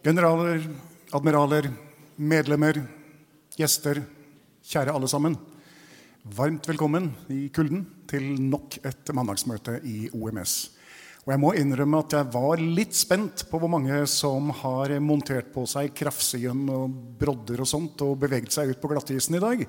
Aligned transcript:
Generaler, 0.00 0.62
admiraler, 1.12 1.66
medlemmer, 2.16 2.78
gjester, 3.52 3.98
kjære 4.64 4.94
alle 4.96 5.08
sammen. 5.12 5.34
Varmt 6.24 6.64
velkommen 6.70 7.10
i 7.28 7.50
kulden 7.52 7.82
til 8.08 8.30
nok 8.40 8.78
et 8.80 9.12
mandagsmøte 9.12 9.74
i 9.84 10.06
OMS. 10.16 10.54
Og 11.26 11.34
jeg 11.34 11.42
må 11.42 11.52
innrømme 11.52 12.00
at 12.00 12.16
jeg 12.16 12.30
var 12.32 12.64
litt 12.64 12.96
spent 12.96 13.44
på 13.50 13.60
hvor 13.60 13.68
mange 13.76 13.98
som 14.08 14.48
har 14.62 14.96
montert 15.04 15.52
på 15.52 15.66
seg 15.68 15.92
krafsien 15.92 16.64
og 16.72 16.96
brodder 17.20 17.60
og 17.60 17.68
sånt 17.68 18.00
og 18.06 18.16
beveget 18.24 18.56
seg 18.56 18.72
ut 18.72 18.80
på 18.80 18.94
glattisen 18.94 19.36
i 19.36 19.44
dag. 19.44 19.66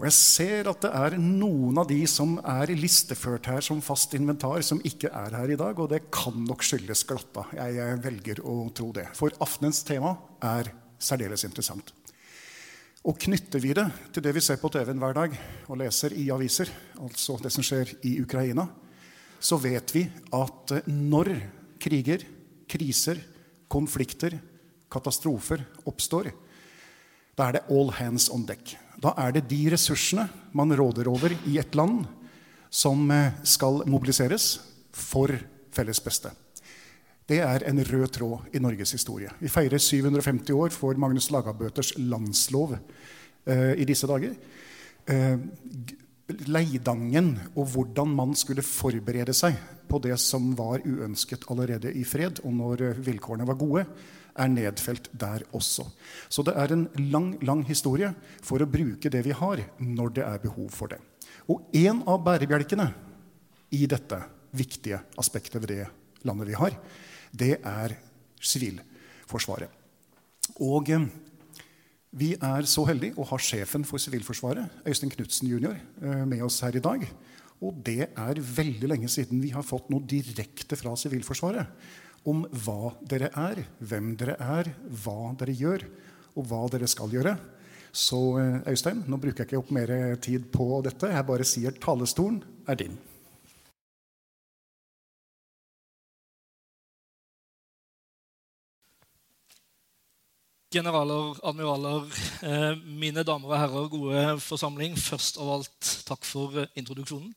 Og 0.00 0.06
jeg 0.08 0.16
ser 0.16 0.68
at 0.70 0.80
det 0.80 0.90
er 0.96 1.14
noen 1.20 1.76
av 1.82 1.84
de 1.90 1.98
som 2.08 2.38
er 2.40 2.70
listeført 2.72 3.50
her 3.50 3.60
som 3.60 3.82
fast 3.84 4.14
inventar, 4.16 4.62
som 4.64 4.80
ikke 4.80 5.10
er 5.12 5.36
her 5.36 5.52
i 5.52 5.58
dag. 5.60 5.76
Og 5.76 5.90
det 5.92 6.06
kan 6.08 6.38
nok 6.46 6.64
skyldes 6.64 7.04
glatta. 7.04 7.44
Jeg, 7.52 7.76
jeg 7.76 7.98
velger 8.06 8.40
å 8.48 8.54
tro 8.72 8.88
det. 8.96 9.10
For 9.18 9.36
aftenens 9.44 9.82
tema 9.84 10.14
er 10.40 10.72
særdeles 10.96 11.44
interessant. 11.44 11.92
Og 13.04 13.20
knytter 13.26 13.60
vi 13.60 13.76
det 13.76 13.84
til 14.08 14.24
det 14.24 14.32
vi 14.38 14.44
ser 14.44 14.56
på 14.60 14.72
TV-en 14.72 15.04
hver 15.04 15.18
dag 15.20 15.36
og 15.68 15.78
leser 15.82 16.16
i 16.16 16.30
aviser, 16.32 16.72
altså 17.00 17.36
det 17.44 17.52
som 17.52 17.64
skjer 17.64 17.92
i 18.08 18.16
Ukraina, 18.24 18.70
så 19.36 19.60
vet 19.60 19.92
vi 19.92 20.06
at 20.36 20.78
når 20.88 21.34
kriger, 21.80 22.24
kriser, 22.68 23.20
konflikter, 23.68 24.40
katastrofer 24.92 25.64
oppstår, 25.84 26.32
da 27.36 27.48
er 27.50 27.60
det 27.60 27.68
all 27.68 27.92
hands 28.00 28.32
on 28.32 28.48
deck. 28.48 28.78
Da 29.00 29.14
er 29.16 29.32
det 29.32 29.48
de 29.48 29.62
ressursene 29.72 30.26
man 30.52 30.74
råder 30.76 31.08
over 31.08 31.32
i 31.48 31.56
et 31.58 31.74
land, 31.74 32.04
som 32.70 33.08
skal 33.42 33.82
mobiliseres 33.90 34.60
for 34.94 35.32
felles 35.74 36.02
beste. 36.04 36.30
Det 37.30 37.38
er 37.38 37.62
en 37.70 37.78
rød 37.86 38.08
tråd 38.10 38.54
i 38.56 38.60
Norges 38.62 38.90
historie. 38.96 39.30
Vi 39.38 39.48
feirer 39.48 39.78
750 39.78 40.50
år 40.50 40.72
for 40.74 40.98
Magnus 40.98 41.28
Lagabøters 41.30 41.92
landslov 41.98 42.74
eh, 42.74 43.74
i 43.78 43.86
disse 43.86 44.08
dager. 44.10 44.34
Eh, 45.06 45.36
leidangen 46.50 47.36
og 47.54 47.68
hvordan 47.70 48.10
man 48.18 48.34
skulle 48.38 48.66
forberede 48.66 49.34
seg 49.36 49.54
på 49.90 50.00
det 50.02 50.16
som 50.22 50.50
var 50.58 50.82
uønsket 50.82 51.46
allerede 51.50 51.92
i 51.94 52.02
fred, 52.06 52.42
og 52.42 52.54
når 52.54 52.84
vilkårene 52.98 53.46
var 53.46 53.58
gode, 53.62 53.86
er 54.40 54.50
nedfelt 54.52 55.10
der 55.12 55.44
også. 55.56 55.86
Så 56.32 56.44
det 56.46 56.56
er 56.56 56.72
en 56.74 56.86
lang, 57.12 57.32
lang 57.44 57.62
historie 57.68 58.12
for 58.42 58.62
å 58.62 58.68
bruke 58.70 59.12
det 59.12 59.22
vi 59.26 59.36
har, 59.36 59.62
når 59.78 60.14
det 60.18 60.26
er 60.26 60.42
behov 60.42 60.70
for 60.74 60.92
det. 60.92 61.00
Og 61.50 61.68
en 61.76 62.02
av 62.08 62.20
bærebjelkene 62.24 62.88
i 63.76 63.86
dette 63.90 64.18
viktige 64.56 65.00
aspektet 65.20 65.60
ved 65.62 65.72
det 65.72 65.88
landet 66.26 66.50
vi 66.50 66.58
har, 66.58 66.76
det 67.30 67.56
er 67.60 67.96
Sivilforsvaret. 68.40 69.70
Og 70.64 70.88
eh, 70.90 71.04
vi 72.10 72.32
er 72.34 72.66
så 72.66 72.82
heldige 72.88 73.20
å 73.20 73.26
ha 73.30 73.38
sjefen 73.38 73.84
for 73.86 74.02
Sivilforsvaret, 74.02 74.80
Øystein 74.88 75.12
Knutsen 75.12 75.50
jr., 75.50 75.76
med 76.26 76.42
oss 76.42 76.58
her 76.64 76.74
i 76.74 76.82
dag. 76.82 77.04
Og 77.60 77.76
det 77.86 78.08
er 78.08 78.40
veldig 78.40 78.88
lenge 78.88 79.10
siden 79.12 79.42
vi 79.44 79.52
har 79.54 79.66
fått 79.66 79.90
noe 79.92 80.02
direkte 80.08 80.78
fra 80.80 80.96
Sivilforsvaret 80.98 81.68
om 82.28 82.44
hva 82.64 82.92
dere 83.08 83.30
er, 83.36 83.62
hvem 83.80 84.14
dere 84.20 84.36
er, 84.40 84.72
hva 85.02 85.32
dere 85.40 85.56
gjør, 85.56 85.86
og 86.36 86.46
hva 86.50 86.64
dere 86.72 86.88
skal 86.90 87.12
gjøre. 87.12 87.36
Så 87.90 88.18
Øystein, 88.70 89.02
nå 89.10 89.18
bruker 89.18 89.42
jeg 89.42 89.50
ikke 89.50 89.62
opp 89.62 89.70
mer 89.74 89.92
tid 90.22 90.50
på 90.54 90.82
dette. 90.86 91.10
Jeg 91.10 91.26
bare 91.26 91.46
sier 91.48 91.74
talestolen 91.82 92.42
er 92.70 92.78
din. 92.78 92.98
Generaler, 100.70 101.34
admiraler, 101.42 102.04
eh, 102.46 102.76
mine 102.86 103.24
damer 103.26 103.50
og 103.50 103.58
herrer, 103.58 103.88
gode 103.90 104.20
forsamling. 104.38 104.94
Først 104.94 105.40
av 105.42 105.48
alt 105.56 105.88
takk 106.06 106.22
for 106.22 106.60
introduksjonen. 106.78 107.32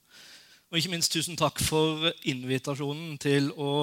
Og 0.73 0.79
ikke 0.79 0.89
minst 0.89 1.13
tusen 1.13 1.35
takk 1.37 1.59
for 1.61 2.07
invitasjonen 2.25 3.19
til 3.21 3.51
å 3.61 3.73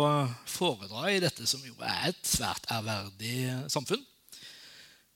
foredra 0.51 1.05
i 1.15 1.21
dette 1.23 1.45
som 1.47 1.63
jo 1.63 1.77
er 1.87 2.09
et 2.09 2.25
svært 2.27 2.65
ærverdig 2.67 3.45
samfunn. 3.71 4.01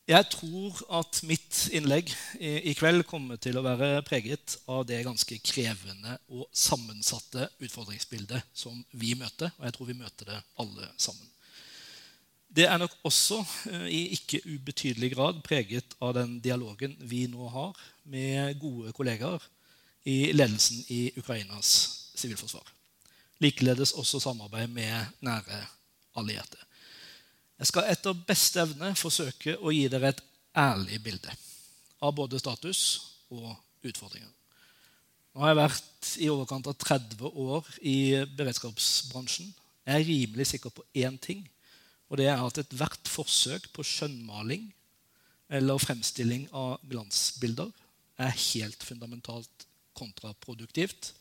Jeg 0.07 0.29
tror 0.31 0.79
at 1.01 1.19
mitt 1.27 1.65
innlegg 1.75 2.12
i 2.39 2.77
kveld 2.79 3.03
kommer 3.11 3.41
til 3.43 3.59
å 3.59 3.65
være 3.67 4.05
preget 4.07 4.55
av 4.71 4.85
det 4.87 5.01
ganske 5.03 5.41
krevende 5.43 6.15
og 6.31 6.47
sammensatte 6.55 7.49
utfordringsbildet 7.59 8.55
som 8.55 8.79
vi 8.95 9.17
møter. 9.19 9.51
Og 9.59 9.67
jeg 9.67 9.75
tror 9.75 9.91
vi 9.91 9.99
møter 9.99 10.31
det 10.31 10.39
alle 10.62 10.93
sammen. 10.95 11.27
Det 12.55 12.69
er 12.71 12.79
nok 12.79 12.95
også 13.03 13.41
i 13.91 14.05
ikke 14.15 14.45
ubetydelig 14.47 15.11
grad 15.17 15.43
preget 15.43 15.99
av 15.99 16.15
den 16.21 16.39
dialogen 16.39 16.95
vi 17.03 17.25
nå 17.35 17.51
har 17.51 17.75
med 18.06 18.62
gode 18.62 18.95
kollegaer 18.95 19.43
i 20.05 20.33
ledelsen 20.33 20.85
i 20.93 21.13
Ukrainas 21.19 21.71
sivilforsvar. 22.15 22.67
Likeledes 23.43 23.93
også 23.93 24.21
samarbeid 24.21 24.69
med 24.73 25.17
nære 25.25 25.65
allierte. 26.17 26.61
Jeg 27.59 27.71
skal 27.71 27.91
etter 27.91 28.25
beste 28.27 28.62
evne 28.62 28.93
forsøke 28.99 29.56
å 29.59 29.73
gi 29.73 29.87
dere 29.89 30.12
et 30.12 30.23
ærlig 30.59 31.01
bilde 31.03 31.35
av 32.05 32.15
både 32.17 32.39
status 32.39 32.81
og 33.35 33.55
utfordringer. 33.87 34.31
Nå 35.35 35.43
har 35.43 35.51
jeg 35.51 35.59
vært 35.59 36.11
i 36.23 36.31
overkant 36.31 36.69
av 36.71 36.77
30 36.79 37.31
år 37.43 37.69
i 37.83 37.97
beredskapsbransjen. 38.39 39.49
Jeg 39.85 39.95
er 40.00 40.07
rimelig 40.07 40.47
sikker 40.53 40.71
på 40.71 40.85
én 40.95 41.17
ting. 41.19 41.43
Og 42.07 42.21
det 42.21 42.29
er 42.31 42.39
at 42.39 42.61
ethvert 42.61 43.11
forsøk 43.11 43.67
på 43.75 43.83
skjønnmaling 43.87 44.69
eller 45.50 45.81
fremstilling 45.83 46.47
av 46.55 46.83
glansbilder 46.87 47.73
er 48.23 48.37
helt 48.53 48.85
fundamentalt 48.87 49.67
kontraproduktivt 49.96 51.12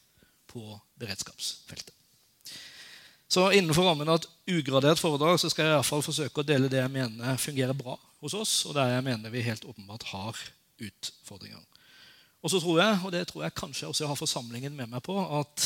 på 0.50 0.80
beredskapsfeltet. 1.00 1.94
Så 3.34 3.48
innenfor 3.52 3.88
rammen 3.88 4.10
av 4.10 4.20
et 4.20 4.28
ugradert 4.54 5.00
foredrag 5.02 5.40
så 5.42 5.50
skal 5.50 5.66
jeg 5.66 5.74
i 5.74 5.78
hvert 5.80 5.90
fall 5.90 6.04
forsøke 6.06 6.44
å 6.44 6.46
dele 6.46 6.70
det 6.70 6.78
jeg 6.84 6.94
mener 6.94 7.40
fungerer 7.42 7.74
bra 7.74 7.96
hos 8.22 8.36
oss, 8.38 8.52
og 8.70 8.76
der 8.78 8.92
jeg 8.94 9.06
mener 9.08 9.34
vi 9.34 9.42
helt 9.42 9.66
åpenbart 9.66 10.06
har 10.12 10.38
utfordringer. 10.78 11.64
Og 12.44 12.52
så 12.52 12.60
tror 12.60 12.82
jeg, 12.84 13.00
og 13.02 13.14
det 13.16 13.24
tror 13.30 13.46
jeg 13.46 13.56
kanskje 13.58 13.90
også 13.90 14.04
jeg 14.04 14.12
har 14.12 14.20
forsamlingen 14.20 14.76
med 14.78 14.92
meg 14.92 15.02
på, 15.06 15.16
at 15.40 15.66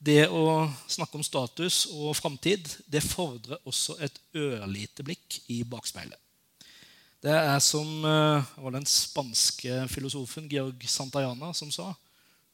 det 0.00 0.28
å 0.32 0.68
snakke 0.88 1.18
om 1.18 1.24
status 1.24 1.82
og 1.92 2.14
framtid 2.16 2.68
det 2.88 3.02
fordrer 3.04 3.58
også 3.68 3.98
et 4.00 4.16
ørlite 4.36 5.04
blikk 5.04 5.40
i 5.52 5.60
bakspeilet. 5.68 6.16
Det 7.20 7.34
er 7.36 7.58
som 7.60 7.88
uh, 8.06 8.46
var 8.56 8.78
den 8.78 8.86
spanske 8.88 9.82
filosofen 9.92 10.46
Georg 10.48 10.86
Santayana 10.88 11.50
som 11.56 11.68
sa 11.74 11.90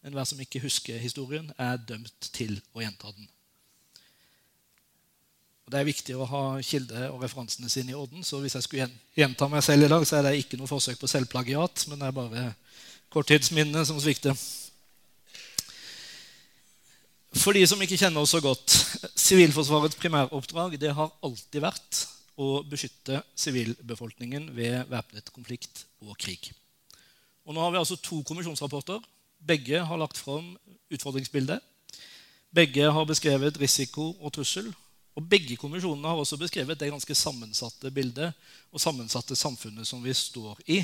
enhver 0.06 0.29
som 0.29 0.41
ikke 0.41 0.62
husker 0.62 1.00
historien, 1.03 1.50
er 1.58 1.81
dømt 1.82 2.31
til 2.32 2.61
å 2.75 2.82
gjenta 2.85 3.11
den. 3.12 3.29
Og 5.67 5.73
Det 5.73 5.81
er 5.81 5.88
viktig 5.88 6.14
å 6.14 6.26
ha 6.31 6.43
kilde- 6.62 7.08
og 7.11 7.23
referansene 7.25 7.69
sine 7.69 7.91
i 7.91 7.99
orden. 7.99 8.23
Så 8.23 8.38
hvis 8.38 8.55
jeg 8.55 8.62
skulle 8.62 8.91
gjenta 9.17 9.49
meg 9.50 9.64
selv 9.67 9.85
i 9.85 9.88
dag, 9.91 10.05
så 10.06 10.17
er 10.17 10.23
det 10.23 10.38
ikke 10.38 10.58
noe 10.61 10.70
forsøk 10.70 11.00
på 11.00 11.11
selvplagiat, 11.11 11.88
men 11.88 11.99
det 11.99 12.06
er 12.06 12.14
bare 12.14 12.44
korttidsminnet 13.11 13.87
som 13.87 13.99
svikter. 13.99 14.37
For 17.37 17.52
de 17.52 17.67
som 17.67 17.82
ikke 17.82 17.99
kjenner 17.99 18.23
oss 18.23 18.32
så 18.32 18.41
godt 18.41 18.73
Sivilforsvarets 19.26 19.99
primæroppdrag 20.00 20.79
det 20.81 20.94
har 20.94 21.11
alltid 21.26 21.61
vært 21.61 21.99
å 22.41 22.62
beskytte 22.69 23.23
sivilbefolkningen 23.37 24.49
ved 24.56 24.87
væpnet 24.88 25.32
konflikt 25.35 25.85
og 26.05 26.14
krig. 26.20 26.52
Og 27.47 27.55
Nå 27.55 27.62
har 27.62 27.75
vi 27.75 27.81
altså 27.81 27.99
to 28.00 28.23
kommisjonsrapporter. 28.26 29.02
Begge 29.38 29.83
har 29.85 30.00
lagt 30.00 30.19
fram 30.19 30.55
utfordringsbildet. 30.91 31.61
Begge 32.55 32.91
har 32.93 33.09
beskrevet 33.09 33.61
risiko 33.61 34.15
og 34.21 34.33
trussel. 34.33 34.69
Og 35.17 35.25
Begge 35.29 35.56
kommisjonene 35.56 36.09
har 36.09 36.21
også 36.21 36.38
beskrevet 36.41 36.79
det 36.81 36.91
ganske 36.93 37.15
sammensatte 37.17 37.91
bildet 37.91 38.35
og 38.71 38.81
sammensatte 38.81 39.37
samfunnet 39.37 39.88
som 39.88 40.03
vi 40.05 40.12
står 40.15 40.61
i, 40.67 40.83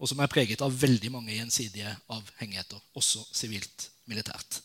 og 0.00 0.08
som 0.08 0.20
er 0.20 0.32
preget 0.32 0.62
av 0.64 0.74
veldig 0.82 1.12
mange 1.12 1.32
gjensidige 1.32 1.92
avhengigheter, 2.12 2.80
også 2.96 3.24
sivilt 3.36 3.88
militært. 4.08 4.60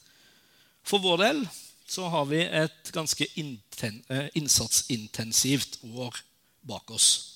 For 0.85 1.03
vår 1.03 1.21
del 1.23 1.41
så 1.87 2.09
har 2.09 2.27
vi 2.27 2.41
et 2.43 2.91
ganske 2.93 3.27
eh, 3.35 4.27
innsatsintensivt 4.35 5.79
år 5.93 6.19
bak 6.65 6.91
oss. 6.91 7.34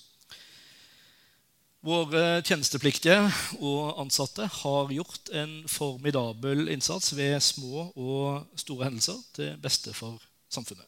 Våre 1.79 2.41
tjenestepliktige 2.43 3.21
og 3.63 4.01
ansatte 4.01 4.43
har 4.51 4.89
gjort 4.91 5.29
en 5.31 5.61
formidabel 5.71 6.67
innsats 6.73 7.13
ved 7.15 7.37
små 7.39 7.85
og 7.95 8.49
store 8.59 8.89
hendelser 8.89 9.21
til 9.37 9.53
beste 9.63 9.93
for 9.95 10.19
samfunnet. 10.51 10.83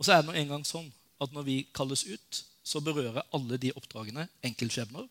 Og 0.00 0.06
så 0.06 0.14
er 0.14 0.22
det 0.22 0.30
nå 0.30 0.36
engang 0.40 0.64
sånn 0.64 0.88
at 1.20 1.34
når 1.34 1.44
vi 1.44 1.56
kalles 1.76 2.06
ut, 2.08 2.40
så 2.64 2.80
berører 2.80 3.26
alle 3.36 3.58
de 3.60 3.74
oppdragene 3.76 4.24
enkeltskjebner. 4.48 5.04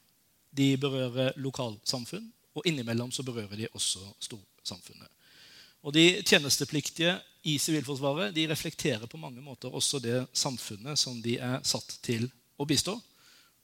De 0.58 0.72
berører 0.82 1.38
lokalsamfunn, 1.38 2.32
og 2.58 2.66
innimellom 2.66 3.12
så 3.14 3.22
berører 3.28 3.54
de 3.60 3.70
også 3.78 4.02
storsamfunnet. 4.24 5.12
Og 5.86 5.94
De 5.94 6.24
tjenestepliktige 6.26 7.20
i 7.46 7.60
Sivilforsvaret 7.62 8.34
de 8.34 8.48
reflekterer 8.50 9.06
på 9.06 9.22
mange 9.22 9.46
måter 9.46 9.70
også 9.70 10.02
det 10.02 10.24
samfunnet 10.34 10.98
som 10.98 11.22
de 11.22 11.38
er 11.38 11.62
satt 11.62 12.00
til 12.02 12.26
å 12.58 12.66
bistå. 12.66 12.98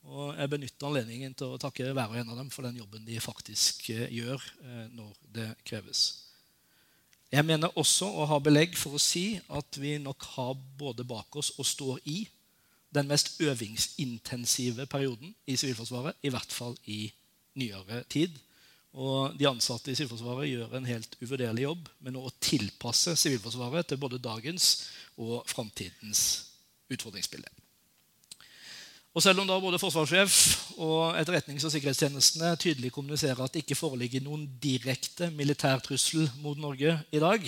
Og 0.04 0.36
Jeg 0.36 0.52
benytter 0.52 0.88
anledningen 0.90 1.34
til 1.38 1.54
å 1.54 1.62
takke 1.62 1.94
hver 1.96 2.12
og 2.12 2.20
en 2.20 2.34
av 2.34 2.40
dem 2.42 2.52
for 2.52 2.68
den 2.68 2.82
jobben 2.82 3.06
de 3.08 3.20
faktisk 3.24 3.90
eh, 3.94 4.10
gjør 4.12 4.42
eh, 4.66 4.86
når 4.92 5.14
det 5.36 5.48
kreves. 5.64 6.04
Jeg 7.34 7.48
mener 7.48 7.72
også 7.80 8.06
å 8.06 8.28
ha 8.30 8.38
belegg 8.44 8.76
for 8.78 8.94
å 8.94 9.02
si 9.02 9.40
at 9.50 9.80
vi 9.82 9.96
nok 10.02 10.28
har 10.36 10.58
både 10.78 11.06
bak 11.08 11.34
oss 11.40 11.54
og 11.58 11.66
står 11.66 12.04
i 12.06 12.20
den 12.94 13.08
mest 13.10 13.40
øvingsintensive 13.42 14.86
perioden 14.86 15.34
i 15.50 15.56
Sivilforsvaret, 15.58 16.20
i 16.22 16.30
hvert 16.30 16.54
fall 16.54 16.76
i 16.86 17.08
nyere 17.58 18.04
tid. 18.12 18.36
Og 18.94 19.34
de 19.40 19.50
ansatte 19.50 19.90
i 19.90 19.98
Sivilforsvaret 19.98 20.52
gjør 20.52 20.78
en 20.78 20.86
helt 20.86 21.18
uvurderlig 21.24 21.66
jobb 21.66 21.90
med 22.06 22.20
å 22.22 22.30
tilpasse 22.44 23.16
Sivilforsvaret 23.18 23.90
til 23.90 24.02
både 24.04 24.22
dagens 24.22 24.76
og 25.18 25.42
framtidens 25.50 26.28
utfordringsbilde. 26.94 27.62
Og 29.13 29.21
Selv 29.21 29.44
om 29.44 29.48
da 29.48 29.60
både 29.62 29.77
forsvarssjef 29.77 30.36
og 30.81 31.13
etterretnings- 31.19 31.65
og 31.68 31.71
sikkerhetstjenestene 31.74 32.56
tydelig 32.57 32.89
kommuniserer 32.95 33.44
at 33.44 33.54
det 33.54 33.62
ikke 33.62 33.77
foreligger 33.77 34.24
noen 34.25 34.48
direkte 34.62 35.30
militær 35.30 35.83
trussel 35.86 36.25
mot 36.42 36.57
Norge 36.57 36.95
i 37.13 37.21
dag, 37.21 37.45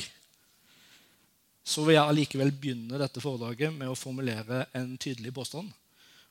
så 1.66 1.82
vil 1.82 1.98
jeg 1.98 2.06
allikevel 2.06 2.54
begynne 2.54 3.00
dette 3.02 3.24
foredraget 3.24 3.74
med 3.74 3.90
å 3.90 3.98
formulere 3.98 4.68
en 4.78 4.94
tydelig 5.02 5.34
påstand 5.34 5.72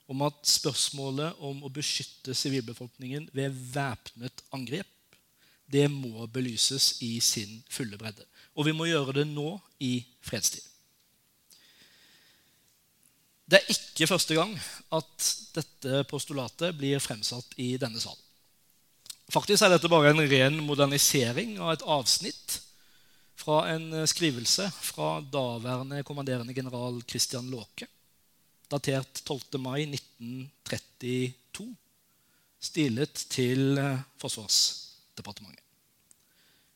om 0.07 0.23
at 0.23 0.39
spørsmålet 0.47 1.41
om 1.43 1.65
å 1.65 1.73
beskytte 1.73 2.37
sivilbefolkningen 2.37 3.27
ved 3.35 3.57
væpnet 3.75 4.45
angrep 4.55 4.87
det 5.67 5.89
må 5.91 6.29
belyses 6.31 7.01
i 7.03 7.17
sin 7.25 7.63
fulle 7.73 7.99
bredde. 7.99 8.23
Og 8.55 8.69
vi 8.69 8.77
må 8.77 8.87
gjøre 8.87 9.17
det 9.17 9.27
nå 9.27 9.57
i 9.83 9.97
fredstid. 10.23 10.63
Det 13.45 13.61
er 13.61 13.73
ikke 13.75 14.09
første 14.09 14.37
gang 14.39 14.53
at 14.97 15.31
dette 15.55 16.05
postulatet 16.09 16.77
blir 16.79 17.03
fremsatt 17.03 17.57
i 17.61 17.75
denne 17.81 18.01
salen. 18.01 18.21
Faktisk 19.33 19.65
er 19.65 19.75
dette 19.75 19.89
bare 19.89 20.13
en 20.13 20.23
ren 20.29 20.57
modernisering 20.65 21.59
av 21.61 21.75
et 21.75 21.85
avsnitt 21.89 22.59
fra 23.41 23.65
en 23.73 24.05
skrivelse 24.09 24.69
fra 24.85 25.19
daværende 25.21 26.03
kommanderende 26.07 26.55
general 26.57 27.01
Christian 27.09 27.51
Låke, 27.53 27.89
datert 28.73 29.21
12. 29.25 29.61
mai 29.61 29.85
1932, 29.89 31.69
stilet 32.65 33.27
til 33.33 33.81
Forsvarsdepartementet. 34.23 35.61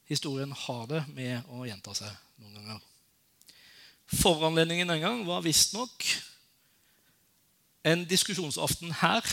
Historien 0.09 0.53
har 0.56 0.87
det 0.88 1.03
med 1.12 1.49
å 1.53 1.67
gjenta 1.69 1.93
seg 1.97 2.12
noen 2.41 2.56
ganger. 2.56 2.85
Foranledningen 4.09 4.88
den 4.88 5.05
gang 5.05 5.25
var 5.29 5.44
visstnok 5.44 6.05
en 7.88 8.05
diskusjonsaften 8.08 8.93
her 9.00 9.25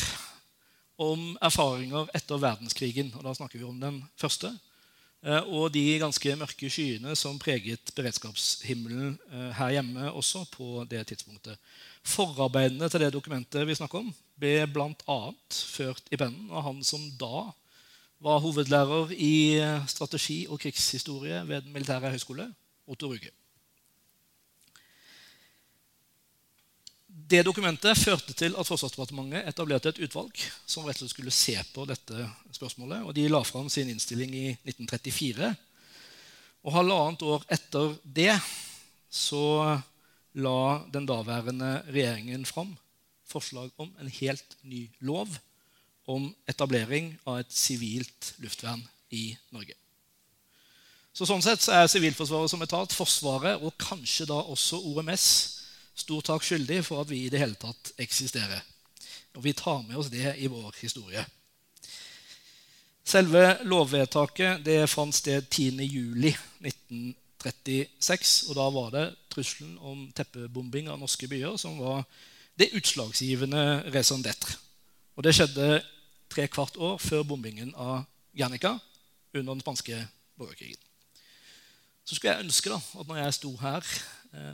om 1.02 1.34
erfaringer 1.44 2.08
etter 2.16 2.40
verdenskrigen. 2.40 3.12
og 3.16 3.26
Da 3.26 3.34
snakker 3.36 3.60
vi 3.60 3.68
om 3.68 3.80
den 3.82 4.00
første. 4.20 4.54
Eh, 5.26 5.42
og 5.50 5.74
de 5.74 5.98
ganske 6.00 6.36
mørke 6.38 6.70
skyene 6.70 7.16
som 7.18 7.40
preget 7.42 7.92
beredskapshimmelen 7.98 9.16
eh, 9.32 9.52
her 9.58 9.76
hjemme 9.78 10.12
også 10.12 10.46
på 10.54 10.86
det 10.90 11.02
tidspunktet. 11.10 11.58
Forarbeidene 12.06 12.90
til 12.90 13.02
det 13.02 13.14
dokumentet 13.14 13.68
vi 13.68 13.76
snakker 13.76 14.04
om, 14.04 14.12
ble 14.40 14.68
bl.a. 14.70 15.20
ført 15.50 16.12
i 16.12 16.20
pennen 16.22 16.52
av 16.54 16.68
han 16.68 16.84
som 16.86 17.08
da 17.20 17.48
var 18.26 18.44
hovedlærer 18.44 19.12
i 19.18 19.60
strategi 19.92 20.46
og 20.48 20.62
krigshistorie 20.62 21.42
ved 21.48 21.66
Den 21.66 21.74
militære 21.74 22.14
høgskole, 22.14 22.48
Otto 22.88 23.10
Ruge. 23.12 23.34
Det 27.26 27.42
dokumentet 27.42 27.98
førte 27.98 28.36
til 28.38 28.54
at 28.54 28.68
Forsvarsdepartementet 28.68 29.48
etablerte 29.50 29.90
et 29.90 30.02
utvalg 30.06 30.42
som 30.70 30.86
rett 30.86 31.00
og 31.00 31.08
slett 31.08 31.14
skulle 31.16 31.34
se 31.34 31.56
på 31.74 31.86
dette 31.90 32.28
spørsmålet. 32.54 33.02
og 33.02 33.16
De 33.18 33.26
la 33.32 33.42
fram 33.42 33.66
sin 33.70 33.90
innstilling 33.90 34.36
i 34.38 34.48
1934. 34.68 35.50
Og 36.66 36.76
Halvannet 36.76 37.26
år 37.26 37.48
etter 37.50 37.96
det 38.04 38.36
så 39.10 39.80
la 40.38 40.60
den 40.94 41.08
daværende 41.10 41.80
regjeringen 41.88 42.46
fram 42.46 42.76
forslag 43.26 43.74
om 43.82 43.90
en 43.98 44.12
helt 44.20 44.58
ny 44.62 44.86
lov 45.02 45.40
om 46.06 46.30
etablering 46.46 47.16
av 47.26 47.42
et 47.42 47.58
sivilt 47.58 48.36
luftvern 48.38 48.86
i 49.10 49.32
Norge. 49.50 49.74
Så 51.16 51.26
Sånn 51.26 51.42
sett 51.42 51.64
så 51.64 51.74
er 51.74 51.90
Sivilforsvaret 51.90 52.52
som 52.52 52.62
etat, 52.62 52.94
Forsvaret 52.94 53.64
og 53.64 53.74
kanskje 53.82 54.28
da 54.30 54.44
også 54.46 54.84
OMS 54.92 55.55
stor 55.96 56.22
takk 56.22 56.44
skyldig 56.44 56.86
for 56.86 57.02
at 57.02 57.10
vi 57.10 57.26
i 57.26 57.30
det 57.32 57.40
hele 57.42 57.56
tatt 57.60 57.92
eksisterer. 58.02 58.62
Og 59.36 59.44
vi 59.44 59.54
tar 59.54 59.82
med 59.88 59.96
oss 60.00 60.10
det 60.12 60.36
i 60.40 60.48
vår 60.52 60.76
historie. 60.82 61.26
Selve 63.06 63.58
lovvedtaket 63.70 64.64
det 64.66 64.90
fant 64.90 65.16
sted 65.16 65.42
10.07.1936. 65.54 68.50
Og 68.50 68.56
da 68.58 68.70
var 68.74 68.90
det 68.96 69.16
trusselen 69.30 69.78
om 69.78 70.12
teppebombing 70.16 70.88
av 70.90 71.00
norske 71.00 71.28
byer 71.30 71.58
som 71.62 71.78
var 71.78 72.04
det 72.58 72.74
utslagsgivende 72.74 73.84
raison 73.94 74.24
d'être. 74.24 74.58
Og 75.16 75.24
det 75.24 75.36
skjedde 75.36 75.84
tre 76.32 76.48
kvart 76.48 76.78
år 76.82 76.98
før 76.98 77.24
bombingen 77.24 77.76
av 77.76 78.04
Gernica 78.36 78.80
under 79.36 79.54
den 79.54 79.62
spanske 79.62 80.08
borgerkrigen. 80.40 80.80
Så 82.06 82.16
skulle 82.16 82.34
jeg 82.34 82.46
ønske 82.46 82.70
da, 82.70 82.80
at 83.00 83.08
når 83.08 83.16
jeg 83.22 83.34
sto 83.34 83.58
her, 83.62 83.82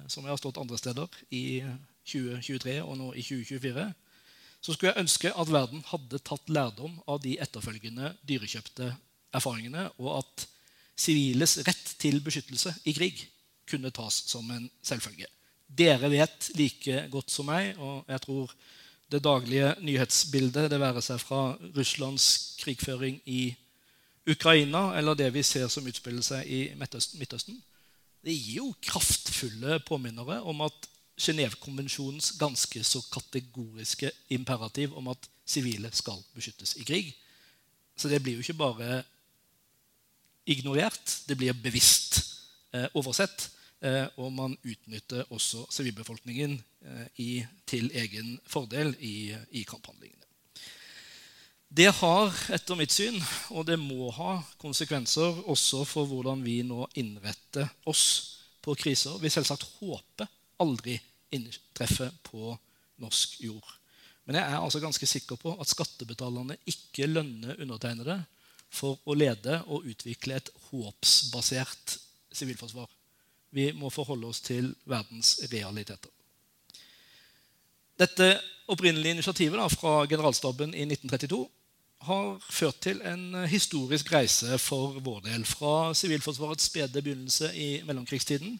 som 0.07 0.25
jeg 0.25 0.33
har 0.33 0.39
stått 0.39 0.59
andre 0.61 0.77
steder, 0.79 1.19
i 1.31 1.61
2023 2.07 2.79
og 2.83 2.97
nå 3.00 3.11
i 3.13 3.23
2024, 3.25 3.85
så 4.61 4.73
skulle 4.73 4.91
jeg 4.91 5.01
ønske 5.01 5.33
at 5.33 5.51
verden 5.51 5.81
hadde 5.89 6.21
tatt 6.21 6.50
lærdom 6.53 7.00
av 7.09 7.21
de 7.23 7.38
etterfølgende 7.41 8.13
dyrekjøpte 8.29 8.91
erfaringene, 9.33 9.88
og 9.97 10.21
at 10.21 10.45
siviles 11.01 11.57
rett 11.65 11.95
til 12.01 12.19
beskyttelse 12.21 12.75
i 12.85 12.93
krig 12.93 13.23
kunne 13.69 13.93
tas 13.95 14.19
som 14.29 14.50
en 14.53 14.67
selvfølge. 14.85 15.29
Dere 15.65 16.11
vet 16.11 16.51
like 16.59 17.07
godt 17.13 17.31
som 17.31 17.47
meg, 17.50 17.77
og 17.79 18.05
jeg 18.11 18.23
tror 18.25 18.53
det 19.11 19.23
daglige 19.23 19.73
nyhetsbildet, 19.83 20.69
det 20.71 20.79
være 20.79 21.01
seg 21.03 21.19
fra 21.19 21.55
Russlands 21.75 22.55
krigføring 22.61 23.19
i 23.25 23.55
Ukraina 24.29 24.91
eller 25.00 25.17
det 25.17 25.31
vi 25.33 25.43
ser 25.43 25.67
som 25.71 25.88
utspiller 25.88 26.23
seg 26.23 26.47
i 26.47 26.61
Midtøsten, 26.77 27.57
det 28.25 28.34
gir 28.36 28.62
jo 28.62 28.72
kraftfulle 28.86 29.80
påminnere 29.88 30.42
om 30.48 30.63
at 30.66 30.88
Genévekonvensjonens 31.22 32.32
ganske 32.40 32.84
så 32.88 33.01
kategoriske 33.13 34.10
imperativ 34.34 34.96
om 34.98 35.12
at 35.12 35.28
sivile 35.46 35.92
skal 35.94 36.18
beskyttes 36.34 36.75
i 36.82 36.86
krig. 36.88 37.12
Så 37.98 38.10
det 38.10 38.22
blir 38.24 38.40
jo 38.40 38.46
ikke 38.46 38.58
bare 38.58 39.01
ignorert, 40.50 41.18
det 41.28 41.38
blir 41.38 41.54
bevisst 41.54 42.22
eh, 42.74 42.88
oversett. 42.98 43.51
Eh, 43.82 44.06
og 44.22 44.34
man 44.34 44.58
utnytter 44.62 45.25
også 45.34 45.66
sivilbefolkningen 45.74 46.54
eh, 46.86 47.06
i, 47.18 47.32
til 47.66 47.90
egen 47.98 48.36
fordel 48.46 48.94
i, 49.00 49.34
i 49.58 49.63
kamphandlingene. 49.66 50.21
Det 51.72 51.88
har 51.88 52.34
etter 52.51 52.75
mitt 52.75 52.92
syn, 52.92 53.16
og 53.56 53.63
det 53.63 53.78
må 53.80 54.10
ha 54.12 54.42
konsekvenser 54.60 55.38
også 55.48 55.86
for 55.88 56.10
hvordan 56.10 56.42
vi 56.44 56.58
nå 56.68 56.84
innretter 57.00 57.70
oss 57.88 58.01
på 58.60 58.75
kriser 58.75 59.16
vi 59.22 59.32
selvsagt 59.32 59.63
håper 59.78 60.28
aldri 60.60 60.98
inntreffer 61.32 62.12
på 62.28 62.51
norsk 63.00 63.38
jord. 63.46 63.70
Men 64.28 64.36
jeg 64.36 64.50
er 64.50 64.58
altså 64.58 64.82
ganske 64.84 65.08
sikker 65.08 65.40
på 65.40 65.54
at 65.56 65.72
skattebetalerne 65.72 66.60
ikke 66.68 67.08
lønner 67.08 67.56
undertegnede 67.63 68.20
for 68.68 69.00
å 69.08 69.16
lede 69.16 69.62
og 69.72 69.88
utvikle 69.88 70.42
et 70.42 70.51
håpsbasert 70.74 71.96
sivilforsvar. 72.36 72.92
Vi 73.56 73.70
må 73.80 73.88
forholde 73.96 74.28
oss 74.28 74.44
til 74.44 74.74
verdens 74.92 75.38
realiteter. 75.48 76.12
Dette 77.96 78.30
opprinnelige 78.68 79.22
initiativet 79.22 79.56
da, 79.56 79.72
fra 79.72 80.04
generalstaben 80.12 80.75
i 80.75 80.84
1932 80.84 81.42
har 82.01 82.39
ført 82.50 82.79
til 82.81 83.01
en 83.05 83.43
historisk 83.50 84.10
reise 84.13 84.58
for 84.62 84.98
vår 85.03 85.22
del. 85.27 85.46
Fra 85.46 85.93
Sivilforsvarets 85.93 86.70
spede 86.72 87.01
begynnelse 87.01 87.51
i 87.53 87.70
mellomkrigstiden 87.86 88.58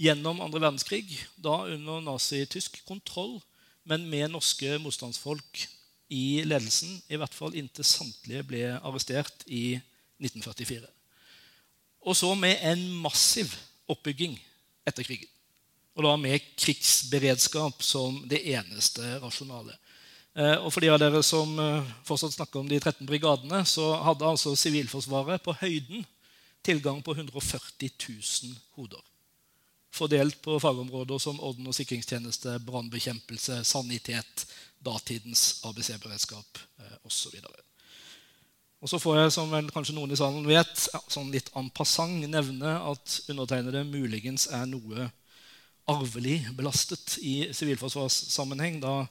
gjennom 0.00 0.42
andre 0.42 0.60
verdenskrig, 0.60 1.06
da 1.38 1.62
under 1.70 2.02
nazitysk 2.04 2.82
kontroll, 2.88 3.38
men 3.84 4.06
med 4.10 4.32
norske 4.32 4.78
motstandsfolk 4.82 5.64
i 6.12 6.42
ledelsen, 6.44 6.98
i 7.08 7.16
hvert 7.20 7.34
fall 7.34 7.54
inntil 7.56 7.86
samtlige 7.86 8.44
ble 8.48 8.64
arrestert 8.80 9.46
i 9.46 9.78
1944. 10.20 10.88
Og 12.04 12.16
så 12.16 12.34
med 12.36 12.60
en 12.60 12.82
massiv 13.04 13.54
oppbygging 13.88 14.36
etter 14.86 15.06
krigen. 15.06 15.30
Og 15.94 16.04
da 16.04 16.16
med 16.18 16.42
krigsberedskap 16.58 17.82
som 17.86 18.18
det 18.28 18.42
eneste 18.50 19.14
rasjonale. 19.22 19.76
Eh, 20.34 20.56
og 20.58 20.72
for 20.74 20.82
de 20.82 20.90
av 20.90 20.98
dere 20.98 21.20
som 21.22 21.52
eh, 21.62 21.90
fortsatt 22.06 22.34
snakker 22.34 22.58
om 22.58 22.70
de 22.70 22.80
13 22.80 23.06
brigadene, 23.06 23.60
så 23.70 23.92
hadde 24.02 24.26
altså 24.26 24.56
Sivilforsvaret 24.58 25.42
på 25.44 25.54
høyden 25.60 26.02
tilgang 26.64 26.98
på 27.06 27.14
140 27.14 27.92
000 28.08 28.56
hoder. 28.74 29.02
Fordelt 29.94 30.40
på 30.42 30.58
fagområder 30.58 31.22
som 31.22 31.38
orden- 31.38 31.70
og 31.70 31.76
sikringstjeneste, 31.76 32.56
brannbekjempelse, 32.66 33.60
sanitet, 33.62 34.46
datidens 34.82 35.60
ABC-beredskap 35.70 36.58
eh, 36.82 36.98
osv. 37.06 37.38
Og 38.82 38.90
så 38.90 38.98
får 38.98 39.20
jeg, 39.20 39.34
som 39.38 39.54
vel 39.54 39.70
kanskje 39.70 39.94
noen 39.94 40.12
i 40.12 40.18
salen 40.18 40.50
vet, 40.50 40.88
sånn 41.08 41.30
litt 41.30 41.52
en 41.54 41.70
passant 41.70 42.26
nevne 42.26 42.74
at 42.90 43.20
undertegnede 43.30 43.86
muligens 43.86 44.50
er 44.50 44.66
noe 44.66 45.12
arvelig 45.86 46.40
belastet 46.58 47.20
i 47.22 47.52
sivilforsvarssammenheng. 47.54 48.82
da 48.82 49.04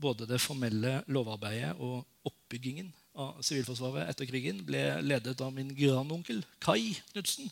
både 0.00 0.26
det 0.28 0.40
formelle 0.42 1.00
lovarbeidet 1.06 1.74
og 1.78 2.02
oppbyggingen 2.26 2.92
av 3.14 3.38
Sivilforsvaret 3.46 4.08
etter 4.10 4.26
krigen 4.26 4.62
ble 4.66 4.82
ledet 5.06 5.38
av 5.44 5.52
min 5.54 5.70
grandonkel 5.76 6.42
Kai 6.62 6.96
Knutsen, 7.12 7.50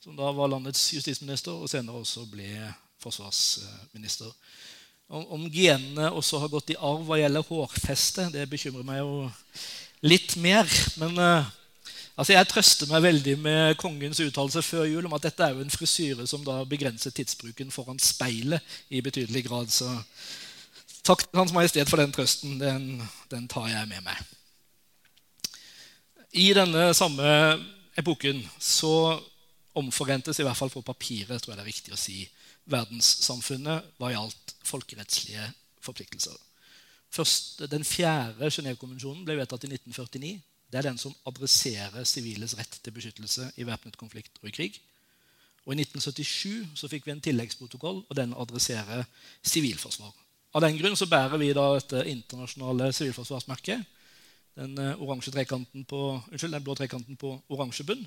som 0.00 0.16
da 0.16 0.28
var 0.36 0.50
landets 0.52 0.82
justisminister 0.92 1.56
og 1.56 1.70
senere 1.72 2.02
også 2.02 2.26
ble 2.28 2.50
forsvarsminister. 3.00 4.28
Om, 5.10 5.48
genene 5.50 6.12
også 6.14 6.38
har 6.38 6.52
gått 6.52 6.70
i 6.70 6.78
arv 6.78 7.02
hva 7.08 7.16
gjelder 7.18 7.46
hårfeste, 7.48 8.28
det 8.30 8.44
bekymrer 8.50 8.84
meg 8.86 9.00
jo 9.00 9.24
litt 10.06 10.36
mer. 10.38 10.68
Men 11.02 11.16
uh, 11.18 11.48
altså 12.14 12.36
jeg 12.36 12.50
trøster 12.52 12.92
meg 12.92 13.02
veldig 13.08 13.34
med 13.42 13.74
kongens 13.80 14.20
uttalelse 14.22 14.62
før 14.62 14.86
jul 14.86 15.08
om 15.08 15.16
at 15.16 15.26
dette 15.26 15.42
er 15.42 15.56
jo 15.56 15.64
en 15.64 15.74
frisyre 15.74 16.28
som 16.30 16.44
da 16.46 16.60
begrenser 16.68 17.14
tidsbruken 17.16 17.74
foran 17.74 17.98
speilet 17.98 18.62
i 18.88 19.02
betydelig 19.02 19.48
grad. 19.48 19.74
Så 19.74 19.90
Takk 21.06 21.24
til 21.24 21.40
Hans 21.40 21.54
Majestet 21.56 21.88
for 21.88 22.00
den 22.00 22.12
trøsten. 22.12 22.58
Den, 22.60 23.02
den, 23.30 23.48
tar 23.48 23.68
jeg 23.70 23.88
med 23.88 24.04
meg. 24.04 24.20
I 26.36 26.50
denne 26.54 26.90
samme 26.94 27.30
epoken 27.98 28.42
så 28.60 29.18
omforentes, 29.74 30.38
i 30.38 30.46
hvert 30.46 30.58
fall 30.58 30.70
på 30.70 30.84
papiret, 30.84 31.40
tror 31.40 31.54
jeg 31.54 31.58
det 31.58 31.64
er 31.64 31.72
viktig 31.72 31.94
å 31.94 31.98
si, 31.98 32.20
verdenssamfunnet 32.70 33.96
hva 33.98 34.12
gjaldt 34.12 34.54
folkerettslige 34.66 35.48
forpliktelser. 35.82 36.36
Først, 37.10 37.64
den 37.72 37.82
fjerde 37.86 38.52
Genévekonvensjonen 38.52 39.24
ble 39.26 39.40
vedtatt 39.40 39.66
i 39.66 39.72
1949. 39.72 40.36
Det 40.70 40.78
er 40.78 40.86
den 40.86 41.00
som 41.00 41.14
adresserer 41.26 42.06
siviles 42.06 42.54
rett 42.58 42.76
til 42.78 42.94
beskyttelse 42.94 43.48
i 43.58 43.66
væpnet 43.66 43.98
konflikt 43.98 44.38
og 44.44 44.52
i 44.52 44.54
krig. 44.54 44.78
Og 45.66 45.74
I 45.74 45.80
1977 45.82 46.78
så 46.78 46.88
fikk 46.90 47.08
vi 47.08 47.16
en 47.16 47.24
tilleggsprotokoll, 47.24 48.04
og 48.06 48.16
den 48.16 48.36
adresserer 48.38 49.02
sivilforsvar. 49.42 50.14
Av 50.50 50.64
den 50.64 50.78
grunn 50.80 50.96
så 50.98 51.06
bærer 51.06 51.38
vi 51.38 51.52
da 51.54 51.66
dette 51.76 52.02
internasjonale 52.10 52.90
sivilforsvarsmerket. 52.96 53.84
Den, 54.58 54.78
eh, 54.78 54.96
på, 54.98 56.00
unnskyld, 56.32 56.52
den 56.52 56.64
blå 56.64 56.74
trekanten 56.74 57.16
på 57.16 57.36
oransje 57.48 57.86
bunn. 57.86 58.02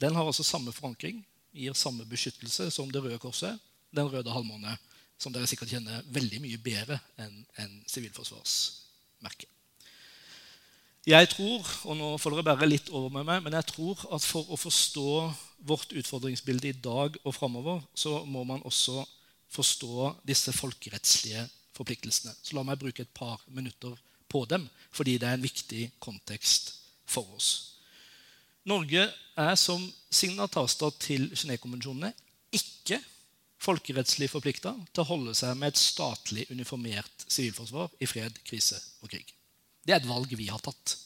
Den 0.00 0.14
har 0.14 0.24
altså 0.24 0.44
samme 0.44 0.72
forankring, 0.72 1.24
gir 1.52 1.72
samme 1.76 2.04
beskyttelse 2.08 2.70
som 2.70 2.90
det 2.92 3.02
røde 3.02 3.18
korset, 3.18 3.60
den 3.92 4.08
røde 4.08 4.32
halvmåne, 4.32 4.78
som 5.18 5.32
dere 5.32 5.46
sikkert 5.48 5.72
kjenner 5.72 6.04
veldig 6.12 6.40
mye 6.40 6.58
bedre 6.60 6.98
enn 7.20 7.44
en 7.60 7.76
sivilforsvarsmerket. 7.88 9.48
Jeg 11.06 11.28
tror, 11.30 11.62
og 11.86 11.96
nå 11.96 12.06
får 12.18 12.34
dere 12.34 12.44
bære 12.48 12.66
litt 12.66 12.88
over 12.90 13.12
med 13.14 13.28
meg, 13.28 13.44
men 13.44 13.54
jeg 13.54 13.68
tror 13.68 14.00
at 14.16 14.24
for 14.26 14.48
å 14.50 14.58
forstå 14.58 15.10
vårt 15.68 15.92
utfordringsbilde 15.94 16.72
i 16.72 16.78
dag 16.82 17.14
og 17.22 17.36
framover, 17.36 17.84
så 17.94 18.24
må 18.26 18.42
man 18.44 18.64
også 18.66 19.04
forstå 19.54 20.16
disse 20.26 20.50
folkerettslige 20.56 21.46
forpliktelsene. 21.76 22.34
Så 22.42 22.56
la 22.56 22.64
meg 22.66 22.80
bruke 22.80 23.04
et 23.04 23.14
par 23.14 23.42
minutter 23.52 23.94
på 24.32 24.44
dem, 24.50 24.66
fordi 24.94 25.18
det 25.20 25.28
er 25.28 25.38
en 25.38 25.46
viktig 25.46 25.90
kontekst 26.02 26.72
for 27.06 27.36
oss. 27.36 27.50
Norge 28.66 29.04
er 29.38 29.54
som 29.60 29.84
signatarstat 30.10 30.98
til 31.04 31.28
Genévekonvensjonene 31.30 32.10
ikke 32.56 32.98
folkerettslig 33.62 34.28
forplikta 34.30 34.72
til 34.90 35.02
å 35.04 35.08
holde 35.10 35.34
seg 35.38 35.54
med 35.58 35.72
et 35.72 35.80
statlig 35.80 36.46
uniformert 36.50 37.26
sivilforsvar 37.28 37.94
i 38.02 38.08
fred, 38.10 38.40
krise 38.46 38.78
og 39.02 39.12
krig. 39.12 39.30
Det 39.86 39.94
er 39.94 40.02
et 40.02 40.10
valg 40.10 40.32
vi 40.34 40.48
har 40.50 40.62
tatt 40.64 40.96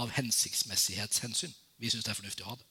av 0.00 0.12
hensiktsmessighetshensyn. 0.16 1.52
Vi 1.80 1.92
syns 1.92 2.06
det 2.06 2.14
er 2.14 2.18
fornuftig 2.18 2.46
å 2.46 2.54
ha 2.54 2.56
det. 2.56 2.66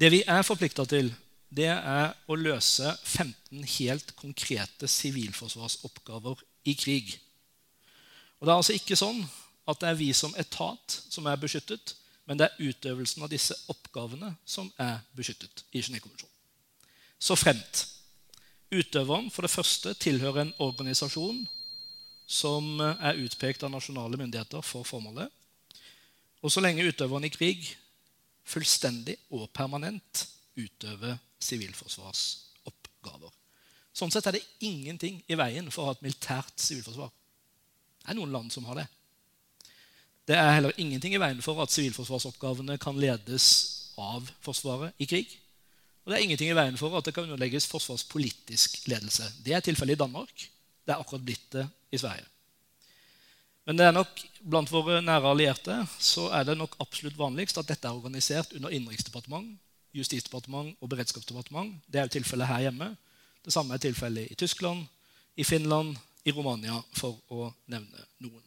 Det 0.00 0.10
vi 0.12 0.20
er 0.28 0.44
forplikta 0.46 0.86
til, 0.88 1.10
det 1.50 1.70
er 1.72 2.12
å 2.30 2.38
løse 2.38 2.92
15 3.02 3.64
helt 3.76 4.14
konkrete 4.18 4.88
sivilforsvarsoppgaver 4.88 6.42
i 6.70 6.76
krig. 6.78 7.16
Og 8.38 8.46
Det 8.46 8.52
er 8.52 8.56
altså 8.56 8.76
ikke 8.78 8.98
sånn 8.98 9.24
at 9.68 9.80
det 9.82 9.90
er 9.90 9.98
vi 9.98 10.12
som 10.16 10.34
etat 10.38 11.00
som 11.10 11.26
er 11.26 11.40
beskyttet, 11.40 11.94
men 12.26 12.38
det 12.38 12.46
er 12.46 12.70
utøvelsen 12.70 13.24
av 13.26 13.32
disse 13.32 13.56
oppgavene 13.72 14.32
som 14.46 14.70
er 14.78 15.02
beskyttet 15.18 15.64
i 15.72 15.82
Genévekonvensjonen. 15.82 16.36
Så 17.20 17.36
fremt 17.36 17.84
utøveren 18.70 19.28
for 19.34 19.44
det 19.44 19.52
første 19.52 19.92
tilhører 19.98 20.44
en 20.44 20.54
organisasjon 20.62 21.42
som 22.30 22.78
er 22.80 23.18
utpekt 23.18 23.64
av 23.66 23.72
nasjonale 23.74 24.16
myndigheter 24.16 24.62
for 24.62 24.86
formålet, 24.86 25.26
og 26.40 26.52
så 26.52 26.62
lenge 26.62 26.86
utøveren 26.86 27.26
i 27.26 27.32
krig 27.34 27.66
fullstendig 28.46 29.18
og 29.34 29.50
permanent 29.52 30.24
utøver 30.60 31.18
sivilforsvarsoppgaver. 31.42 33.32
Sånn 33.96 34.12
sett 34.12 34.28
er 34.30 34.38
det 34.38 34.46
ingenting 34.64 35.18
i 35.26 35.38
veien 35.38 35.68
for 35.72 35.82
å 35.82 35.90
ha 35.90 35.96
et 35.96 36.04
militært 36.04 36.56
sivilforsvar. 36.62 37.10
Det 38.00 38.12
er 38.12 38.18
noen 38.18 38.32
land 38.34 38.52
som 38.54 38.66
har 38.68 38.80
det. 38.80 38.86
Det 40.30 40.36
er 40.38 40.54
heller 40.54 40.76
ingenting 40.78 41.16
i 41.16 41.20
veien 41.20 41.40
for 41.42 41.58
at 41.62 41.72
sivilforsvarsoppgavene 41.74 42.78
kan 42.80 42.98
ledes 43.00 43.46
av 44.00 44.28
Forsvaret 44.44 44.94
i 45.02 45.08
krig. 45.10 45.32
Og 46.04 46.12
det 46.12 46.16
er 46.16 46.24
ingenting 46.24 46.52
i 46.52 46.56
veien 46.56 46.78
for 46.80 46.94
at 46.96 47.06
det 47.06 47.12
kan 47.16 47.26
underlegges 47.26 47.68
forsvarspolitisk 47.68 48.86
ledelse. 48.88 49.26
Det 49.44 49.56
er 49.56 49.64
tilfellet 49.64 49.98
i 49.98 50.00
Danmark. 50.00 50.46
Det 50.86 50.94
er 50.94 51.02
akkurat 51.02 51.26
blitt 51.26 51.48
det 51.52 51.66
i 51.92 52.00
Sverige. 52.00 52.24
Men 53.68 53.76
det 53.78 53.84
er 53.86 53.92
nok 53.94 54.22
blant 54.40 54.70
våre 54.72 55.00
nære 55.04 55.30
allierte 55.30 55.76
så 56.00 56.30
er 56.34 56.46
det 56.48 56.56
nok 56.58 56.78
absolutt 56.82 57.18
vanligst 57.18 57.60
at 57.60 57.68
dette 57.68 57.86
er 57.86 57.98
organisert 57.98 58.54
under 58.56 58.72
Innenriksdepartement, 58.72 59.52
justisdepartement 59.96 60.76
og 60.80 60.90
beredskapsdepartement. 60.92 61.74
Det 61.86 62.00
er 62.00 62.06
jo 62.08 62.16
tilfellet 62.18 62.50
her 62.50 62.66
hjemme. 62.68 62.92
Det 63.44 63.52
samme 63.54 63.74
er 63.74 63.82
tilfellet 63.82 64.30
i 64.30 64.38
Tyskland, 64.38 64.84
i 65.36 65.44
Finland, 65.44 65.96
i 66.24 66.32
Romania, 66.36 66.76
for 66.92 67.16
å 67.32 67.48
nevne 67.72 68.04
noen. 68.20 68.44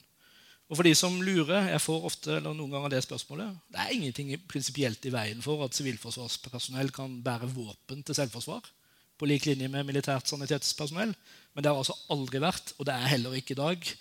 Og 0.70 0.78
for 0.80 0.88
de 0.88 0.94
som 0.98 1.16
lurer, 1.22 1.68
jeg 1.70 1.82
får 1.84 2.06
ofte 2.08 2.38
eller 2.38 2.56
noen 2.56 2.72
ganger 2.74 2.94
det 2.94 3.04
spørsmålet, 3.06 3.58
det 3.74 3.82
er 3.82 3.92
ingenting 3.94 4.32
prinsipielt 4.50 5.06
i 5.06 5.12
veien 5.14 5.44
for 5.44 5.66
at 5.66 5.76
sivilforsvarspersonell 5.78 6.90
kan 6.96 7.20
bære 7.26 7.50
våpen 7.52 8.02
til 8.06 8.18
selvforsvar 8.18 8.72
på 9.20 9.30
lik 9.30 9.46
linje 9.46 9.70
med 9.70 9.86
militært 9.86 10.32
sanitetspersonell. 10.32 11.14
Men 11.54 11.64
det 11.64 11.70
har 11.70 11.78
altså 11.78 11.98
aldri 12.14 12.42
vært, 12.42 12.74
og 12.80 12.90
det 12.90 12.96
er 12.96 13.12
heller 13.14 13.38
ikke 13.38 13.54
i 13.58 13.62
dag, 13.62 13.94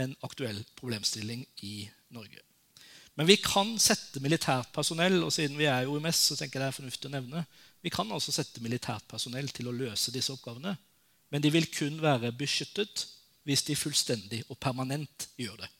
en 0.00 0.16
aktuell 0.24 0.62
problemstilling 0.78 1.44
i 1.64 1.74
Norge. 2.16 2.45
Men 3.16 3.28
vi 3.28 3.38
kan 3.40 3.74
sette 3.80 4.20
militært 4.20 4.72
personell 4.76 5.22
og 5.24 5.32
siden 5.32 5.56
vi 5.56 5.68
er 5.70 5.84
i 5.84 5.88
OMS, 5.88 6.18
så 6.30 6.36
tenker 6.36 6.60
jeg 6.60 6.66
det 6.66 6.68
er 6.68 6.78
fornuftig 6.80 7.08
å 7.08 7.14
nevne, 7.14 7.44
vi 7.84 7.92
kan 7.92 8.10
altså 8.12 8.32
sette 8.34 8.60
militært 8.64 9.06
personell 9.08 9.48
til 9.54 9.70
å 9.70 9.74
løse 9.74 10.12
disse 10.12 10.32
oppgavene. 10.34 10.74
Men 11.32 11.42
de 11.42 11.52
vil 11.54 11.68
kun 11.72 12.00
være 12.02 12.32
beskyttet 12.36 13.06
hvis 13.46 13.62
de 13.68 13.76
fullstendig 13.78 14.42
og 14.50 14.58
permanent 14.60 15.28
gjør 15.38 15.60
det. 15.62 15.70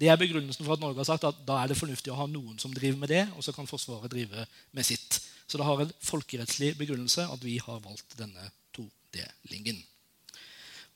Det 0.00 0.08
er 0.08 0.16
begrunnelsen 0.16 0.64
for 0.64 0.78
at 0.78 0.80
Norge 0.80 1.02
har 1.02 1.08
sagt 1.10 1.26
at 1.28 1.42
da 1.44 1.58
er 1.60 1.68
det 1.68 1.76
fornuftig 1.76 2.12
å 2.14 2.16
ha 2.22 2.26
noen 2.30 2.56
som 2.58 2.72
driver 2.72 3.02
med 3.02 3.12
det, 3.12 3.26
og 3.36 3.44
så 3.44 3.52
kan 3.52 3.68
Forsvaret 3.68 4.08
drive 4.12 4.46
med 4.72 4.88
sitt. 4.88 5.20
Så 5.44 5.60
det 5.60 5.66
har 5.68 5.82
en 5.82 5.92
folkerettslig 6.06 6.72
begrunnelse 6.80 7.26
at 7.28 7.44
vi 7.44 7.58
har 7.60 7.82
valgt 7.84 8.16
denne 8.16 8.48
todelingen. 8.72 9.82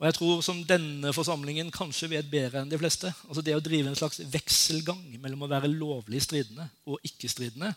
Og 0.01 0.07
jeg 0.09 0.17
tror 0.17 0.41
som 0.43 0.63
denne 0.67 1.13
forsamlingen 1.15 1.71
kanskje 1.75 2.11
vet 2.11 2.31
bedre 2.31 2.61
enn 2.61 2.71
de 2.71 2.79
fleste 2.81 3.13
altså 3.29 3.45
Det 3.47 3.55
å 3.55 3.63
drive 3.63 3.93
en 3.93 3.99
slags 3.99 4.21
vekselgang 4.33 5.03
mellom 5.23 5.47
å 5.47 5.51
være 5.53 5.71
lovlig 5.71 6.25
stridende 6.25 6.67
og 6.91 6.99
ikke-stridende, 7.07 7.71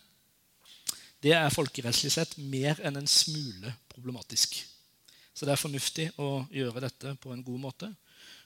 det 1.23 1.33
er 1.33 1.53
folkerettslig 1.53 2.11
sett 2.13 2.35
mer 2.37 2.79
enn 2.85 2.99
en 2.99 3.09
smule 3.09 3.73
problematisk. 3.89 4.59
Så 5.33 5.45
det 5.45 5.53
er 5.53 5.61
fornuftig 5.61 6.11
å 6.21 6.45
gjøre 6.53 6.83
dette 6.83 7.13
på 7.21 7.33
en 7.33 7.43
god 7.45 7.61
måte. 7.61 7.89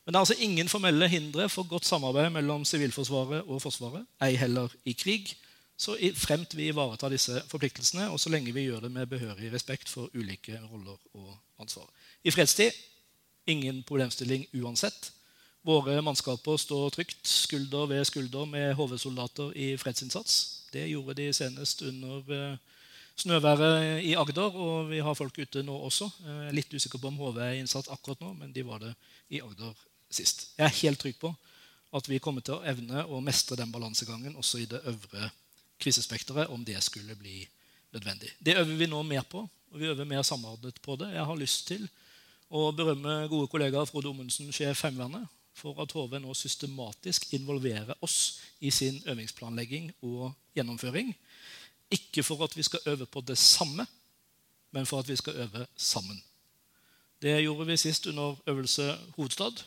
Men 0.04 0.14
det 0.14 0.18
er 0.18 0.26
altså 0.26 0.44
ingen 0.44 0.72
formelle 0.72 1.08
hindre 1.12 1.48
for 1.52 1.68
godt 1.68 1.88
samarbeid 1.88 2.32
mellom 2.34 2.64
Sivilforsvaret 2.68 3.48
og 3.48 3.62
Forsvaret, 3.64 4.08
ei 4.24 4.36
heller 4.40 4.72
i 4.88 4.96
krig, 4.98 5.34
så 5.82 5.96
fremt 6.20 6.54
vi 6.58 6.68
ivaretar 6.70 7.10
disse 7.14 7.42
forpliktelsene, 7.50 8.10
og 8.14 8.20
så 8.22 8.30
lenge 8.30 8.54
vi 8.54 8.68
gjør 8.68 8.86
det 8.86 8.92
med 8.94 9.10
behørig 9.10 9.52
respekt 9.54 9.90
for 9.90 10.12
ulike 10.14 10.60
roller 10.70 10.98
og 11.18 11.32
ansvar. 11.62 11.88
I 12.24 12.34
fredstid 12.34 12.76
ingen 13.50 13.84
problemstilling 13.84 14.48
uansett. 14.54 15.12
Våre 15.62 16.00
mannskaper 16.02 16.58
står 16.58 16.90
trygt 16.96 17.28
skulder 17.28 17.86
ved 17.90 18.06
skulder 18.10 18.48
med 18.50 18.74
HV-soldater 18.78 19.54
i 19.54 19.76
fredsinnsats. 19.78 20.66
Det 20.74 20.88
gjorde 20.90 21.18
de 21.20 21.28
senest 21.34 21.84
under 21.86 22.34
eh, 22.34 22.58
snøværet 23.22 24.02
i 24.08 24.16
Agder, 24.18 24.56
og 24.56 24.90
vi 24.90 25.04
har 25.06 25.18
folk 25.18 25.38
ute 25.38 25.64
nå 25.66 25.76
også. 25.86 26.10
Jeg 26.26 26.48
er 26.48 26.58
litt 26.58 26.74
usikker 26.74 27.02
på 27.02 27.12
om 27.12 27.20
HV 27.22 27.40
er 27.46 27.60
innsatt 27.60 27.92
akkurat 27.94 28.24
nå, 28.24 28.34
men 28.40 28.54
de 28.56 28.66
var 28.66 28.82
det 28.82 28.96
i 29.30 29.44
Agder 29.44 29.76
sist. 30.10 30.50
Jeg 30.58 30.66
er 30.66 30.80
helt 30.82 31.02
trygg 31.04 31.20
på 31.22 31.34
at 31.92 32.08
vi 32.08 32.22
kommer 32.24 32.44
til 32.46 32.58
å 32.58 32.66
evne 32.68 33.06
å 33.12 33.20
mestre 33.24 33.58
den 33.60 33.72
balansegangen 33.72 34.38
også 34.40 34.62
i 34.64 34.70
det 34.70 34.80
øvre 34.88 35.30
krisespekteret, 35.82 36.50
om 36.54 36.64
det 36.66 36.80
skulle 36.84 37.18
bli 37.20 37.42
nødvendig. 37.92 38.32
Det 38.40 38.56
øver 38.58 38.78
vi 38.80 38.88
nå 38.88 39.02
mer 39.04 39.26
på, 39.28 39.44
og 39.44 39.80
vi 39.80 39.90
øver 39.92 40.08
mer 40.08 40.24
samordnet 40.24 40.80
på 40.82 40.96
det. 41.00 41.12
Jeg 41.16 41.26
har 41.28 41.40
lyst 41.40 41.68
til 41.68 41.90
å 42.52 42.72
berømme 42.76 43.30
gode 43.32 43.48
kollegaer 43.52 43.88
Frode 43.88 44.12
Ommundsen, 44.12 44.52
sjef 44.52 44.84
Heimevernet, 44.84 45.30
for 45.56 45.78
at 45.84 45.94
HV 45.96 46.18
nå 46.20 46.34
systematisk 46.36 47.30
involverer 47.36 47.96
oss 48.04 48.42
i 48.60 48.72
sin 48.72 49.00
øvingsplanlegging 49.08 49.92
og 50.08 50.32
gjennomføring. 50.56 51.14
Ikke 51.92 52.24
for 52.24 52.44
at 52.44 52.56
vi 52.56 52.66
skal 52.68 52.84
øve 52.94 53.08
på 53.08 53.24
det 53.28 53.38
samme, 53.40 53.86
men 54.72 54.88
for 54.88 55.04
at 55.04 55.10
vi 55.10 55.16
skal 55.20 55.44
øve 55.46 55.66
sammen. 55.76 56.20
Det 57.22 57.36
gjorde 57.44 57.68
vi 57.68 57.78
sist 57.78 58.08
under 58.08 58.36
øvelse 58.48 58.88
Hovedstad. 59.16 59.64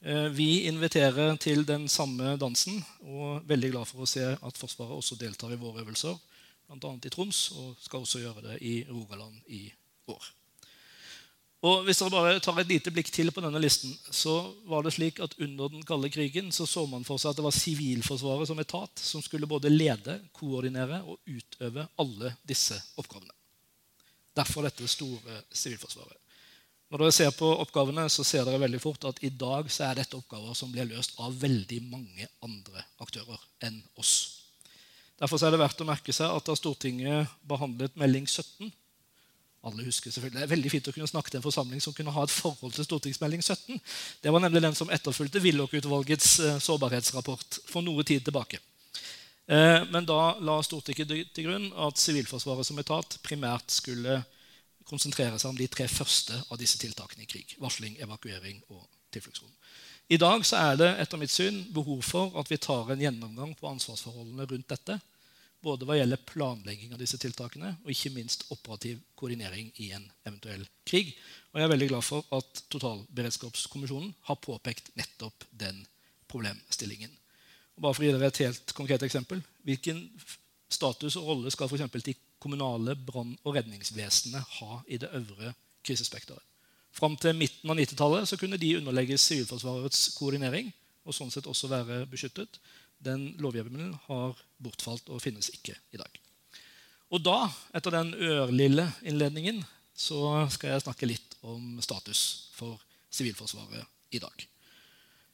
Eh, 0.00 0.28
vi 0.36 0.68
inviterer 0.70 1.36
til 1.36 1.66
den 1.66 1.88
samme 1.88 2.36
dansen 2.36 2.84
og 3.00 3.36
er 3.36 3.46
veldig 3.50 3.70
glad 3.72 3.88
for 3.90 4.04
å 4.04 4.10
se 4.10 4.22
at 4.22 4.60
Forsvaret 4.60 4.94
også 4.94 5.18
deltar 5.18 5.52
i 5.52 5.58
våre 5.58 5.82
øvelser, 5.82 6.14
bl.a. 6.68 6.92
i 6.94 7.10
Troms, 7.10 7.50
og 7.58 7.74
skal 7.82 8.04
også 8.06 8.22
gjøre 8.22 8.44
det 8.50 8.58
i 8.62 8.74
Rogaland 8.90 9.40
i 9.48 9.64
år. 10.06 10.37
Og 11.66 11.82
Hvis 11.86 11.98
dere 11.98 12.12
bare 12.12 12.38
tar 12.42 12.60
et 12.62 12.70
lite 12.70 12.92
blikk 12.94 13.08
til 13.10 13.32
på 13.34 13.42
denne 13.42 13.58
listen, 13.58 13.90
så 14.14 14.54
var 14.70 14.84
det 14.86 14.92
slik 14.94 15.18
at 15.24 15.34
Under 15.42 15.72
den 15.72 15.82
kalde 15.82 16.10
krigen 16.14 16.52
så, 16.54 16.66
så 16.66 16.86
man 16.86 17.06
for 17.06 17.18
seg 17.18 17.32
at 17.32 17.40
det 17.40 17.46
var 17.48 17.56
Sivilforsvaret 17.56 18.46
som 18.50 18.62
etat 18.62 19.02
som 19.02 19.24
skulle 19.24 19.50
både 19.50 19.72
lede, 19.72 20.20
koordinere 20.32 21.02
og 21.02 21.18
utøve 21.26 21.88
alle 21.98 22.32
disse 22.46 22.78
oppgavene. 22.96 23.34
Derfor 24.38 24.68
dette 24.68 24.86
store 24.86 25.42
Sivilforsvaret. 25.50 26.16
Når 26.88 27.02
dere 27.02 27.12
ser 27.12 27.34
på 27.36 27.48
oppgavene, 27.60 28.06
så 28.08 28.24
ser 28.24 28.46
dere 28.46 28.62
veldig 28.62 28.78
fort 28.80 29.10
at 29.10 29.18
i 29.26 29.28
dag 29.28 29.66
så 29.68 29.90
er 29.90 29.98
dette 29.98 30.16
oppgaver 30.16 30.54
som 30.56 30.70
blir 30.72 30.86
løst 30.88 31.18
av 31.20 31.34
veldig 31.42 31.82
mange 31.90 32.28
andre 32.46 32.86
aktører 33.02 33.42
enn 33.66 33.82
oss. 34.00 34.14
Derfor 35.18 35.42
er 35.42 35.52
det 35.52 35.60
verdt 35.60 35.82
å 35.82 35.88
merke 35.88 36.14
seg 36.14 36.30
at 36.30 36.46
da 36.46 36.54
Stortinget 36.56 37.34
behandlet 37.50 37.98
melding 37.98 38.30
17 38.30 38.70
alle 39.66 39.84
husker 39.84 40.10
selvfølgelig, 40.10 40.38
Det 40.38 40.46
er 40.46 40.54
veldig 40.54 40.70
fint 40.70 40.88
å 40.88 40.94
kunne 40.94 41.10
snakke 41.10 41.30
til 41.30 41.40
en 41.40 41.44
forsamling 41.44 41.82
som 41.82 41.94
kunne 41.94 42.14
ha 42.14 42.22
et 42.22 42.30
forhold 42.30 42.72
til 42.74 42.86
stortingsmelding 42.86 43.42
17. 43.42 43.80
Det 44.22 44.32
var 44.32 44.40
nemlig 44.44 44.62
den 44.62 44.74
som 44.78 44.90
etterfulgte 44.90 45.42
Willoch-utvalgets 45.42 46.38
eh, 46.40 46.58
sårbarhetsrapport 46.62 47.60
for 47.66 47.82
noe 47.82 48.04
tid 48.06 48.24
tilbake. 48.24 48.60
Eh, 49.48 49.82
men 49.90 50.06
da 50.06 50.36
la 50.44 50.58
Stortinget 50.62 51.10
til 51.34 51.48
grunn 51.48 51.70
at 51.74 51.98
Sivilforsvaret 51.98 52.68
som 52.68 52.78
etat 52.78 53.18
primært 53.24 53.72
skulle 53.72 54.20
konsentrere 54.88 55.38
seg 55.40 55.50
om 55.50 55.58
de 55.58 55.68
tre 55.68 55.88
første 55.88 56.36
av 56.48 56.60
disse 56.60 56.78
tiltakene 56.80 57.24
i 57.24 57.30
krig. 57.30 57.56
Varsling, 57.60 57.98
evakuering 58.04 58.60
og 58.68 58.84
tilfluktsrom. 59.12 59.50
I 60.08 60.16
dag 60.20 60.44
er 60.56 60.76
det 60.80 60.88
etter 61.02 61.20
mitt 61.20 61.32
syn 61.32 61.64
behov 61.74 62.00
for 62.06 62.36
at 62.40 62.48
vi 62.48 62.56
tar 62.56 62.88
en 62.92 63.02
gjennomgang 63.02 63.52
på 63.58 63.68
ansvarsforholdene 63.68 64.46
rundt 64.48 64.70
dette. 64.70 64.96
Både 65.68 65.84
hva 65.84 65.98
gjelder 65.98 66.22
planlegging 66.24 66.94
av 66.94 67.00
disse 67.02 67.18
tiltakene 67.20 67.74
og 67.82 67.92
ikke 67.92 68.14
minst 68.14 68.46
operativ 68.54 69.02
koordinering 69.18 69.68
i 69.84 69.90
en 69.96 70.06
eventuell 70.24 70.64
krig. 70.88 71.10
Og 71.52 71.60
jeg 71.60 71.66
er 71.66 71.72
veldig 71.74 71.88
glad 71.90 72.06
for 72.06 72.24
at 72.38 72.62
Totalberedskapskommisjonen 72.72 74.14
har 74.30 74.40
påpekt 74.40 74.92
nettopp 74.96 75.44
den 75.60 75.82
problemstillingen. 76.30 77.12
Og 77.76 77.84
bare 77.84 77.96
for 77.96 78.04
å 78.04 78.08
gi 78.08 78.14
dere 78.14 78.30
et 78.32 78.42
helt 78.46 78.72
konkret 78.76 79.04
eksempel. 79.04 79.42
Hvilken 79.68 80.00
status 80.72 81.18
og 81.20 81.28
rolle 81.32 81.52
skal 81.52 81.68
f.eks. 81.68 82.00
de 82.06 82.16
kommunale 82.40 82.94
brann- 82.96 83.36
og 83.44 83.56
redningsvesenene 83.58 84.44
ha 84.58 84.80
i 84.88 84.98
det 85.00 85.12
øvre 85.14 85.52
krisespekteret. 85.84 86.44
Fram 86.96 87.14
til 87.20 87.36
midten 87.36 87.70
av 87.70 87.76
90-tallet 87.78 88.32
kunne 88.40 88.58
de 88.58 88.76
underlegges 88.80 89.28
Sivilforsvarets 89.28 90.14
koordinering 90.16 90.72
og 91.04 91.14
sånn 91.16 91.30
sett 91.32 91.46
også 91.48 91.70
være 91.70 92.02
beskyttet. 92.10 92.58
Den 93.04 93.30
lovhjemmelen 93.38 93.94
har 94.08 94.38
bortfalt 94.62 95.08
og 95.12 95.22
finnes 95.22 95.50
ikke 95.54 95.76
i 95.94 96.00
dag. 96.00 96.20
Og 97.14 97.22
da, 97.24 97.46
etter 97.76 97.94
den 97.94 98.12
ørlille 98.14 98.88
innledningen, 99.06 99.62
så 99.98 100.46
skal 100.52 100.74
jeg 100.74 100.84
snakke 100.84 101.08
litt 101.08 101.38
om 101.46 101.78
status 101.82 102.50
for 102.54 102.76
Sivilforsvaret 103.10 103.86
i 104.12 104.20
dag. 104.20 104.44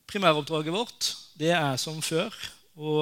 Primæroppdraget 0.07 0.75
vårt 0.75 1.09
det 1.41 1.51
er 1.57 1.75
som 1.81 1.99
før 2.05 2.35
å 2.77 2.95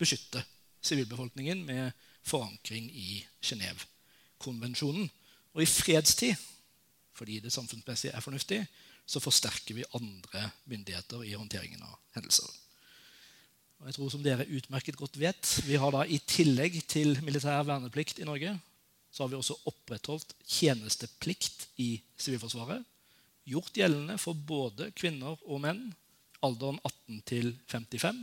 beskytte 0.00 0.42
sivilbefolkningen 0.84 1.62
med 1.64 1.96
forankring 2.26 2.90
i 2.92 3.22
Genévekonvensjonen. 3.44 5.08
Og 5.56 5.64
i 5.64 5.68
fredstid, 5.68 6.36
fordi 7.16 7.40
det 7.42 7.52
samfunnsmessig 7.54 8.12
er 8.12 8.24
fornuftig, 8.24 8.60
så 9.06 9.22
forsterker 9.22 9.80
vi 9.80 9.88
andre 9.96 10.50
myndigheter 10.70 11.24
i 11.26 11.34
håndteringen 11.34 11.82
av 11.82 11.96
hendelser. 12.14 12.59
Og 13.80 13.88
jeg 13.88 13.96
tror 13.96 14.10
som 14.12 14.24
dere 14.24 14.48
utmerket 14.52 14.98
godt 15.00 15.16
vet, 15.20 15.54
vi 15.64 15.78
har 15.80 15.94
da 15.94 16.04
I 16.04 16.18
tillegg 16.28 16.82
til 16.90 17.16
militær 17.24 17.64
verneplikt 17.64 18.20
i 18.20 18.28
Norge 18.28 18.58
så 19.10 19.24
har 19.24 19.30
vi 19.32 19.38
også 19.38 19.56
opprettholdt 19.66 20.36
tjenesteplikt 20.46 21.66
i 21.82 21.96
Sivilforsvaret. 22.20 22.84
Gjort 23.50 23.74
gjeldende 23.74 24.18
for 24.22 24.38
både 24.38 24.90
kvinner 24.94 25.34
og 25.48 25.62
menn 25.64 25.88
alderen 26.46 26.78
18 26.84 27.22
til 27.26 27.50
55. 27.72 28.20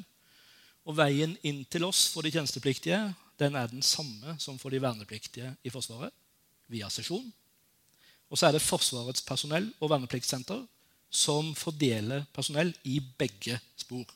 Og 0.88 0.96
veien 0.96 1.36
inn 1.43 1.65
til 1.67 1.84
oss 1.89 2.06
for 2.13 2.24
de 2.24 2.32
tjenestepliktige 2.32 3.02
den 3.38 3.58
er 3.60 3.67
den 3.70 3.84
samme 3.86 4.38
som 4.41 4.56
for 4.58 4.74
de 4.74 4.80
vernepliktige 4.82 5.52
i 5.62 5.74
Forsvaret, 5.74 6.13
via 6.72 6.88
sesjon. 6.89 7.28
Og 8.32 8.39
så 8.39 8.48
er 8.48 8.56
det 8.56 8.63
Forsvarets 8.63 9.22
personell 9.28 9.67
og 9.78 9.91
vernepliktssenter 9.91 10.63
som 11.13 11.54
fordeler 11.56 12.26
personell 12.34 12.74
i 12.89 12.98
begge 13.20 13.60
spor. 13.80 14.08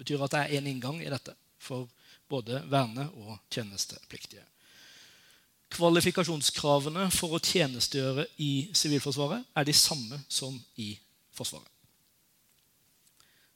Betyr 0.00 0.24
at 0.24 0.32
det 0.32 0.40
er 0.40 0.56
én 0.58 0.68
inngang 0.70 1.02
i 1.04 1.10
dette 1.12 1.34
for 1.60 1.88
både 2.30 2.62
verne- 2.70 3.10
og 3.20 3.38
tjenestepliktige. 3.52 4.44
Kvalifikasjonskravene 5.70 7.10
for 7.14 7.36
å 7.36 7.42
tjenestegjøre 7.42 8.24
i 8.42 8.70
Sivilforsvaret 8.74 9.44
er 9.54 9.66
de 9.68 9.74
samme 9.76 10.18
som 10.28 10.56
i 10.82 10.96
Forsvaret. 11.36 11.68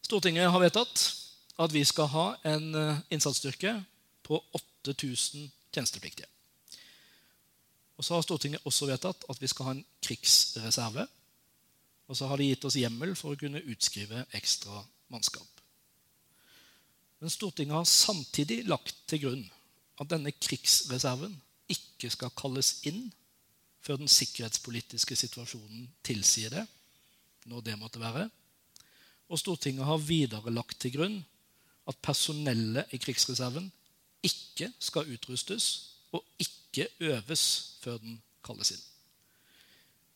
Stortinget 0.05 0.51
har 0.53 0.61
vedtatt 0.61 1.03
at 1.59 1.73
vi 1.73 1.83
skal 1.87 2.11
ha 2.13 2.27
en 2.47 2.75
eh, 2.75 3.01
innsatsstyrke 3.15 3.73
på 4.23 4.39
8000 4.85 5.49
tjenestepliktige. 5.75 6.29
Og 7.97 8.05
så 8.05 8.15
har 8.15 8.27
Stortinget 8.27 8.67
også 8.67 8.89
vedtatt 8.91 9.27
at 9.31 9.41
vi 9.41 9.51
skal 9.51 9.69
ha 9.69 9.75
en 9.75 9.85
krigsreserve. 10.03 11.07
Og 12.09 12.19
så 12.19 12.29
har 12.29 12.39
de 12.39 12.51
gitt 12.51 12.65
oss 12.69 12.77
hjemmel 12.79 13.15
for 13.17 13.33
å 13.33 13.41
kunne 13.41 13.63
utskrive 13.71 14.27
ekstra 14.37 14.83
mannskap. 15.09 15.54
Men 17.21 17.33
Stortinget 17.33 17.77
har 17.77 17.89
samtidig 17.89 18.65
lagt 18.69 18.97
til 19.11 19.23
grunn 19.25 19.45
at 20.01 20.11
denne 20.11 20.33
krigsreserven 20.35 21.37
ikke 21.71 22.11
skal 22.13 22.33
kalles 22.37 22.81
inn 22.89 23.07
før 23.85 24.01
den 24.01 24.11
sikkerhetspolitiske 24.11 25.17
situasjonen 25.17 25.87
tilsier 26.05 26.53
det, 26.53 26.65
når 27.49 27.65
det 27.67 27.79
måtte 27.81 28.03
være. 28.03 28.27
Og 29.29 29.41
Stortinget 29.41 29.87
har 29.89 30.03
videre 30.03 30.53
lagt 30.53 30.79
til 30.81 30.95
grunn 30.97 31.19
at 31.89 32.01
personellet 32.05 32.93
i 32.97 33.01
krigsreserven 33.01 33.71
ikke 34.25 34.71
skal 34.81 35.11
utrustes 35.13 35.69
og 36.17 36.25
ikke 36.41 36.89
øves 37.13 37.45
før 37.85 38.01
den 38.03 38.19
kalles 38.45 38.73
inn. 38.75 38.85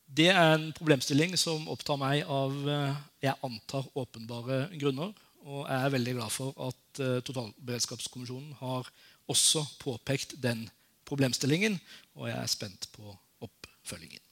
Det 0.08 0.30
er 0.32 0.54
en 0.54 0.70
problemstilling 0.72 1.34
som 1.36 1.68
opptar 1.68 1.98
meg 2.00 2.22
av 2.24 2.54
eh, 2.64 3.00
jeg 3.26 3.36
antar 3.44 3.88
åpenbare 3.98 4.62
grunner. 4.80 5.12
Og 5.44 5.66
jeg 5.68 5.84
er 5.84 5.92
veldig 5.92 6.14
glad 6.16 6.32
for 6.32 6.54
at 6.68 6.87
eh, 7.02 7.18
Totalberedskapskommisjonen 7.26 8.54
har 8.60 8.88
også 9.28 9.64
påpekt 9.80 10.36
den 10.42 10.66
problemstillingen. 11.08 11.78
Og 12.18 12.28
jeg 12.30 12.38
er 12.38 12.50
spent 12.50 12.88
på 12.94 13.12
oppfølgingen. 13.44 14.22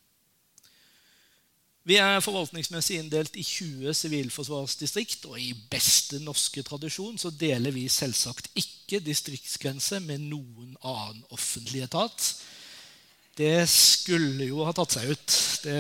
Vi 1.87 2.01
er 2.03 2.19
forvaltningsmessig 2.19 2.97
inndelt 2.99 3.37
i 3.39 3.45
20 3.47 3.95
sivilforsvarsdistrikt, 3.95 5.29
og 5.31 5.39
i 5.39 5.53
beste 5.71 6.19
norske 6.19 6.65
tradisjon 6.67 7.15
så 7.23 7.31
deler 7.31 7.71
vi 7.71 7.85
selvsagt 7.87 8.49
ikke 8.59 8.99
distriktsgrense 9.07 10.01
med 10.03 10.25
noen 10.27 10.73
annen 10.83 11.23
offentlig 11.31 11.85
etat. 11.87 12.33
Det 13.39 13.69
skulle 13.71 14.49
jo 14.49 14.65
ha 14.67 14.75
tatt 14.75 14.97
seg 14.97 15.13
ut. 15.15 15.39
Det 15.63 15.79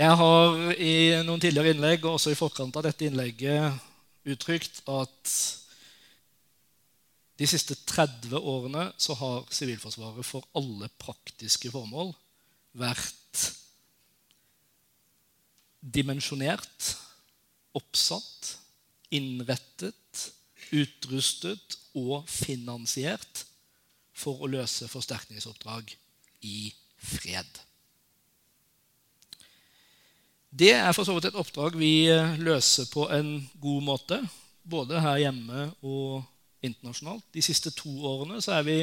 Jeg 0.00 0.16
har 0.16 0.54
i 0.80 0.92
noen 1.28 1.42
tidligere 1.42 1.74
innlegg 1.74 2.06
og 2.06 2.14
også 2.14 2.30
i 2.32 2.38
forkant 2.38 2.76
av 2.78 2.86
dette 2.86 3.04
innlegget 3.04 4.30
uttrykt 4.32 4.80
at 4.88 5.32
de 7.36 7.48
siste 7.48 7.76
30 7.84 8.32
årene 8.38 8.86
så 8.96 9.18
har 9.20 9.44
Sivilforsvaret 9.52 10.24
for 10.24 10.48
alle 10.56 10.88
praktiske 11.04 11.68
formål 11.74 12.14
vært 12.80 13.44
dimensjonert, 15.84 16.90
oppsatt, 17.76 18.54
innrettet, 19.12 20.26
utrustet 20.72 21.76
og 21.92 22.24
finansiert 22.24 23.44
for 24.16 24.40
å 24.40 24.48
løse 24.48 24.88
forsterkningsoppdrag 24.88 25.92
i 26.48 26.70
fred. 26.96 27.66
Det 30.50 30.72
er 30.74 30.90
for 30.92 31.06
så 31.06 31.14
vidt 31.14 31.28
et 31.30 31.38
oppdrag 31.38 31.76
vi 31.78 32.10
løser 32.42 32.88
på 32.90 33.06
en 33.14 33.36
god 33.62 33.84
måte, 33.86 34.18
både 34.66 34.98
her 35.02 35.20
hjemme 35.22 35.68
og 35.86 36.24
internasjonalt. 36.66 37.24
De 37.32 37.42
siste 37.44 37.70
to 37.76 37.92
årene 38.10 38.40
så 38.42 38.58
er 38.58 38.66
vi 38.66 38.78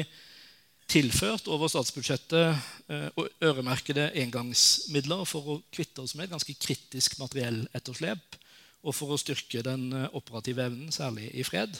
tilført 0.88 1.48
over 1.52 1.68
statsbudsjettet 1.68 2.56
eh, 2.88 3.08
og 3.20 3.28
øremerkede 3.44 4.08
engangsmidler 4.22 5.26
for 5.28 5.52
å 5.52 5.56
kvitte 5.74 6.00
oss 6.00 6.14
med 6.16 6.26
et 6.26 6.32
ganske 6.32 6.54
kritisk 6.56 7.18
materielletterslep 7.20 8.38
og 8.86 8.94
for 8.96 9.12
å 9.12 9.20
styrke 9.20 9.60
den 9.66 9.90
eh, 9.92 10.08
operative 10.16 10.64
evnen, 10.64 10.92
særlig 10.94 11.28
i 11.36 11.44
fred. 11.44 11.76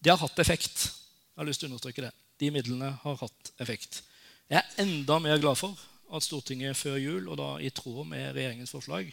Det 0.00 0.12
har 0.12 0.20
hatt 0.20 0.44
effekt. 0.44 0.90
Jeg 1.32 1.40
har 1.40 1.48
lyst 1.48 1.64
til 1.64 1.70
å 1.70 1.72
understreke 1.72 2.04
det. 2.04 2.12
De 2.40 2.52
midlene 2.52 2.92
har 3.00 3.16
hatt 3.22 3.52
effekt. 3.64 4.02
Jeg 4.50 4.60
er 4.60 4.84
enda 4.84 5.16
mer 5.22 5.40
glad 5.40 5.56
for 5.60 5.80
at 6.10 6.26
Stortinget 6.26 6.78
før 6.78 6.98
jul, 7.00 7.28
og 7.28 7.38
da 7.40 7.50
i 7.62 7.70
tråd 7.74 8.06
med 8.10 8.32
regjeringens 8.34 8.74
forslag, 8.74 9.10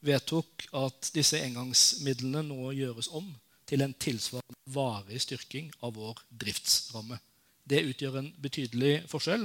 vedtok 0.00 0.66
at 0.80 1.10
disse 1.14 1.40
engangsmidlene 1.44 2.42
nå 2.46 2.72
gjøres 2.76 3.10
om 3.12 3.28
til 3.68 3.84
en 3.84 3.94
tilsvarende 3.94 4.58
varig 4.74 5.20
styrking 5.22 5.68
av 5.84 5.94
vår 5.98 6.22
driftsramme. 6.42 7.20
Det 7.68 7.84
utgjør 7.92 8.20
en 8.22 8.30
betydelig 8.42 8.94
forskjell, 9.10 9.44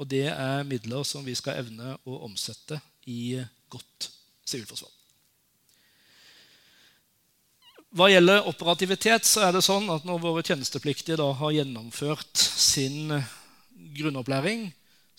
og 0.00 0.08
det 0.08 0.26
er 0.32 0.64
midler 0.66 1.04
som 1.06 1.26
vi 1.26 1.36
skal 1.38 1.60
evne 1.60 1.94
å 2.08 2.22
omsette 2.26 2.80
i 3.10 3.36
godt 3.70 4.08
sivilforsvar. 4.48 4.90
Hva 7.90 8.06
gjelder 8.06 8.46
operativitet, 8.46 9.26
så 9.26 9.48
er 9.48 9.56
det 9.56 9.64
sånn 9.66 9.88
at 9.90 10.04
når 10.06 10.20
våre 10.22 10.44
tjenestepliktige 10.46 11.18
har 11.18 11.54
gjennomført 11.56 12.38
sin 12.38 13.10
grunnopplæring, 13.98 14.68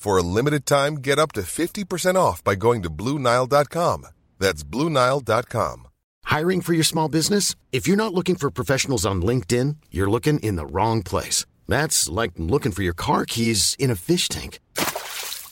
For 0.00 0.16
a 0.16 0.22
limited 0.22 0.64
time, 0.64 0.94
get 0.94 1.18
up 1.18 1.32
to 1.32 1.42
50% 1.42 2.14
off 2.14 2.42
by 2.42 2.54
going 2.54 2.82
to 2.84 2.88
Bluenile.com. 2.88 4.06
That's 4.38 4.64
Bluenile.com. 4.64 5.88
Hiring 6.24 6.62
for 6.62 6.72
your 6.72 6.84
small 6.84 7.10
business? 7.10 7.54
If 7.70 7.86
you're 7.86 7.98
not 7.98 8.14
looking 8.14 8.36
for 8.36 8.50
professionals 8.50 9.04
on 9.04 9.20
LinkedIn, 9.20 9.76
you're 9.90 10.08
looking 10.08 10.38
in 10.38 10.56
the 10.56 10.64
wrong 10.64 11.02
place. 11.02 11.44
That's 11.68 12.08
like 12.08 12.32
looking 12.38 12.72
for 12.72 12.82
your 12.82 12.94
car 12.94 13.26
keys 13.26 13.76
in 13.78 13.90
a 13.90 13.94
fish 13.94 14.30
tank. 14.30 14.58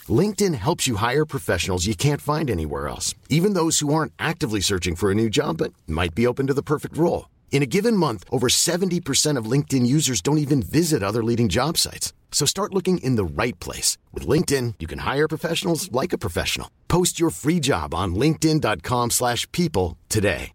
LinkedIn 0.08 0.54
helps 0.54 0.86
you 0.86 0.96
hire 0.96 1.26
professionals 1.26 1.86
you 1.86 1.94
can't 1.94 2.22
find 2.22 2.48
anywhere 2.48 2.88
else, 2.88 3.14
even 3.28 3.52
those 3.52 3.80
who 3.80 3.92
aren't 3.92 4.14
actively 4.18 4.62
searching 4.62 4.96
for 4.96 5.10
a 5.10 5.14
new 5.14 5.28
job 5.28 5.58
but 5.58 5.74
might 5.86 6.14
be 6.14 6.26
open 6.26 6.46
to 6.46 6.54
the 6.54 6.62
perfect 6.62 6.96
role. 6.96 7.28
In 7.50 7.62
a 7.62 7.66
given 7.66 7.94
month, 7.94 8.24
over 8.30 8.48
70% 8.48 9.36
of 9.36 9.50
LinkedIn 9.52 9.84
users 9.84 10.22
don't 10.22 10.38
even 10.38 10.62
visit 10.62 11.02
other 11.02 11.22
leading 11.22 11.50
job 11.50 11.76
sites. 11.76 12.14
So 12.30 12.46
start 12.46 12.72
looking 12.72 12.98
in 12.98 13.16
the 13.16 13.42
right 13.42 13.58
place. 13.58 13.98
With 14.12 14.28
LinkedIn, 14.28 14.74
you 14.78 14.86
can 14.86 15.00
hire 15.00 15.26
professionals 15.26 15.90
like 15.90 16.12
a 16.12 16.18
professional. 16.18 16.70
Post 16.86 17.18
your 17.18 17.30
free 17.30 17.60
job 17.60 17.94
on 17.94 18.14
linkedin.com 18.14 19.10
slash 19.10 19.50
people 19.50 19.96
today. 20.08 20.52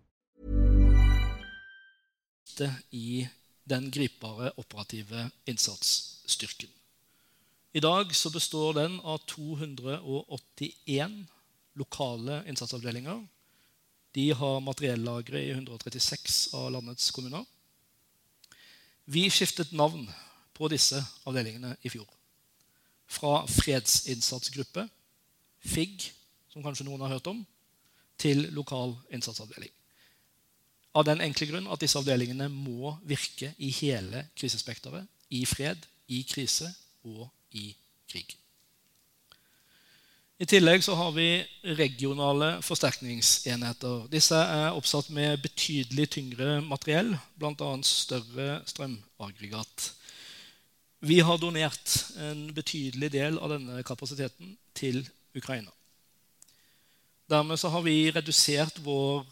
i 2.91 3.27
den 3.63 3.91
gripbare 3.91 4.51
operative 4.57 5.29
innsatsstyrken. 5.45 6.69
I 7.73 7.79
dag 7.79 8.15
så 8.15 8.29
består 8.29 8.73
den 8.73 8.99
av 8.99 9.17
281 9.17 11.25
lokale 11.73 12.43
innsatsavdelinger. 12.47 13.27
De 14.11 14.33
har 14.33 14.59
materiellagre 14.59 15.41
i 15.41 15.51
136 15.51 16.53
av 16.53 16.71
landets 16.71 17.11
kommuner. 17.11 17.45
Vi 19.05 19.29
skiftet 19.29 19.71
navn 19.71 20.09
på 20.63 20.71
disse 20.71 20.99
avdelingene 21.27 21.75
i 21.83 21.91
fjor. 21.91 22.07
Fra 23.11 23.41
fredsinnsatsgruppe, 23.51 24.87
FIG, 25.63 26.07
som 26.53 26.63
kanskje 26.63 26.87
noen 26.87 27.03
har 27.03 27.17
hørt 27.17 27.27
om, 27.27 27.41
til 28.19 28.45
lokal 28.55 28.93
innsatsavdeling. 29.11 29.71
Av 30.95 31.03
den 31.07 31.23
enkle 31.25 31.49
grunn 31.49 31.67
at 31.73 31.81
disse 31.81 31.99
avdelingene 31.99 32.47
må 32.53 32.93
virke 33.09 33.51
i 33.57 33.71
hele 33.81 34.27
krisespekteret. 34.37 35.09
I 35.33 35.43
fred, 35.49 35.81
i 36.07 36.21
krise 36.29 36.69
og 37.09 37.25
i 37.57 37.71
krig. 38.11 38.37
I 40.41 40.47
tillegg 40.49 40.83
så 40.85 40.95
har 40.97 41.11
vi 41.15 41.43
regionale 41.77 42.55
forsterkningsenheter. 42.65 44.07
Disse 44.11 44.37
er 44.37 44.77
oppsatt 44.77 45.09
med 45.13 45.41
betydelig 45.43 46.07
tyngre 46.15 46.57
materiell, 46.65 47.13
bl.a. 47.39 47.73
større 47.87 48.61
strømaggregat. 48.69 49.91
Vi 51.03 51.19
har 51.19 51.35
donert 51.37 51.93
en 52.15 52.45
betydelig 52.55 53.09
del 53.11 53.35
av 53.35 53.51
denne 53.51 53.81
kapasiteten 53.83 54.53
til 54.71 55.01
Ukraina. 55.35 55.71
Dermed 57.27 57.59
så 57.59 57.67
har 57.73 57.83
vi 57.83 58.07
redusert 58.15 58.79
vår 58.85 59.25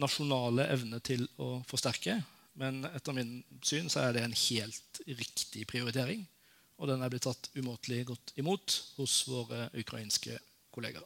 nasjonale 0.00 0.64
evne 0.72 1.02
til 1.04 1.26
å 1.36 1.58
forsterke. 1.68 2.14
Men 2.56 2.80
etter 2.88 3.12
min 3.12 3.42
syn 3.60 3.92
så 3.92 4.06
er 4.06 4.16
det 4.16 4.22
en 4.24 4.38
helt 4.40 5.02
riktig 5.04 5.66
prioritering. 5.68 6.24
Og 6.80 6.88
den 6.88 7.04
er 7.04 7.12
blitt 7.12 7.26
tatt 7.28 7.50
umåtelig 7.58 8.06
godt 8.08 8.32
imot 8.40 8.78
hos 8.96 9.18
våre 9.28 9.66
ukrainske 9.76 10.38
kollegaer. 10.72 11.04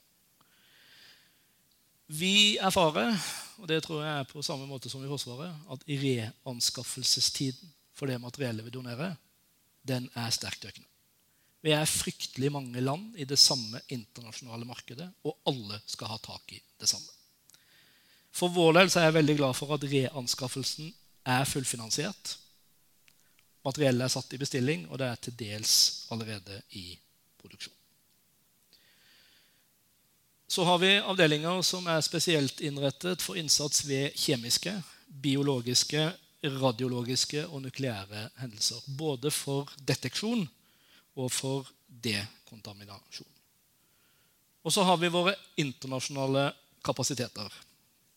Vi 2.14 2.60
erfarer, 2.62 3.18
og 3.58 3.66
det 3.66 3.80
tror 3.82 4.04
jeg 4.04 4.14
er 4.20 4.30
på 4.30 4.46
samme 4.46 4.70
måte 4.70 4.86
som 4.92 5.02
i 5.02 5.10
Forsvaret, 5.10 5.66
at 5.66 5.82
reanskaffelsestiden 5.88 7.74
for 7.90 8.06
det 8.06 8.22
materiellet 8.22 8.70
vi 8.70 8.78
donerer, 8.78 9.18
den 9.88 10.08
er 10.14 10.30
sterkt 10.34 10.64
økende. 10.64 10.88
Vi 11.62 11.70
er 11.70 11.86
fryktelig 11.86 12.50
mange 12.50 12.80
land 12.82 13.16
i 13.22 13.24
det 13.28 13.38
samme 13.38 13.80
internasjonale 13.94 14.66
markedet, 14.66 15.06
og 15.22 15.38
alle 15.46 15.78
skal 15.86 16.10
ha 16.10 16.18
tak 16.22 16.56
i 16.56 16.62
det 16.80 16.88
samme. 16.90 17.06
For 18.34 18.50
vår 18.50 18.72
del 18.78 18.88
er 18.88 19.06
jeg 19.06 19.18
veldig 19.18 19.36
glad 19.38 19.54
for 19.54 19.74
at 19.76 19.84
reanskaffelsen 19.86 20.90
er 21.28 21.44
fullfinansiert. 21.46 22.36
Materiellet 23.62 24.08
er 24.08 24.14
satt 24.16 24.34
i 24.34 24.40
bestilling, 24.40 24.88
og 24.90 24.98
det 24.98 25.06
er 25.06 25.22
til 25.22 25.36
dels 25.38 25.76
allerede 26.10 26.58
i 26.80 26.96
produksjon. 27.38 27.76
Så 30.52 30.64
har 30.68 30.80
vi 30.82 30.96
avdelinger 30.98 31.62
som 31.64 31.86
er 31.88 32.02
spesielt 32.04 32.60
innrettet 32.60 33.22
for 33.24 33.38
innsats 33.40 33.86
ved 33.88 34.10
kjemiske, 34.18 34.74
biologiske, 35.22 36.10
radiologiske 36.42 37.46
og 37.46 37.62
nukleære 37.62 38.28
hendelser. 38.40 38.82
Både 38.98 39.30
for 39.30 39.70
deteksjon 39.88 40.48
og 41.16 41.28
for 41.32 41.68
dekontaminasjon. 42.02 43.28
Og 44.62 44.72
så 44.72 44.84
har 44.86 44.98
vi 44.98 45.10
våre 45.10 45.34
internasjonale 45.58 46.52
kapasiteter. 46.84 47.50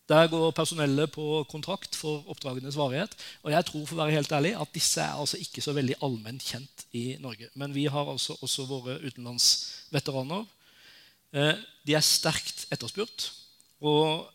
Der 0.05 0.27
går 0.29 0.51
personellet 0.53 1.09
på 1.11 1.43
kontrakt 1.49 1.95
for 1.97 2.27
oppdragenes 2.29 2.77
varighet. 2.77 3.15
Og 3.41 3.51
jeg 3.51 3.65
tror 3.65 3.85
for 3.88 3.97
å 3.97 4.03
være 4.03 4.19
helt 4.19 4.33
ærlig, 4.38 4.51
at 4.53 4.73
disse 4.73 5.01
er 5.01 5.17
altså 5.17 5.39
ikke 5.41 5.63
så 5.65 5.73
veldig 5.73 5.97
allment 6.05 6.45
kjent 6.45 6.85
i 6.93 7.15
Norge. 7.21 7.49
Men 7.57 7.73
vi 7.73 7.88
har 7.89 8.11
altså 8.11 8.38
også 8.45 8.67
våre 8.69 8.99
utenlandsveteraner. 9.01 10.45
Eh, 11.33 11.57
de 11.89 11.97
er 11.97 12.05
sterkt 12.05 12.67
etterspurt. 12.69 13.31
Og 13.81 14.29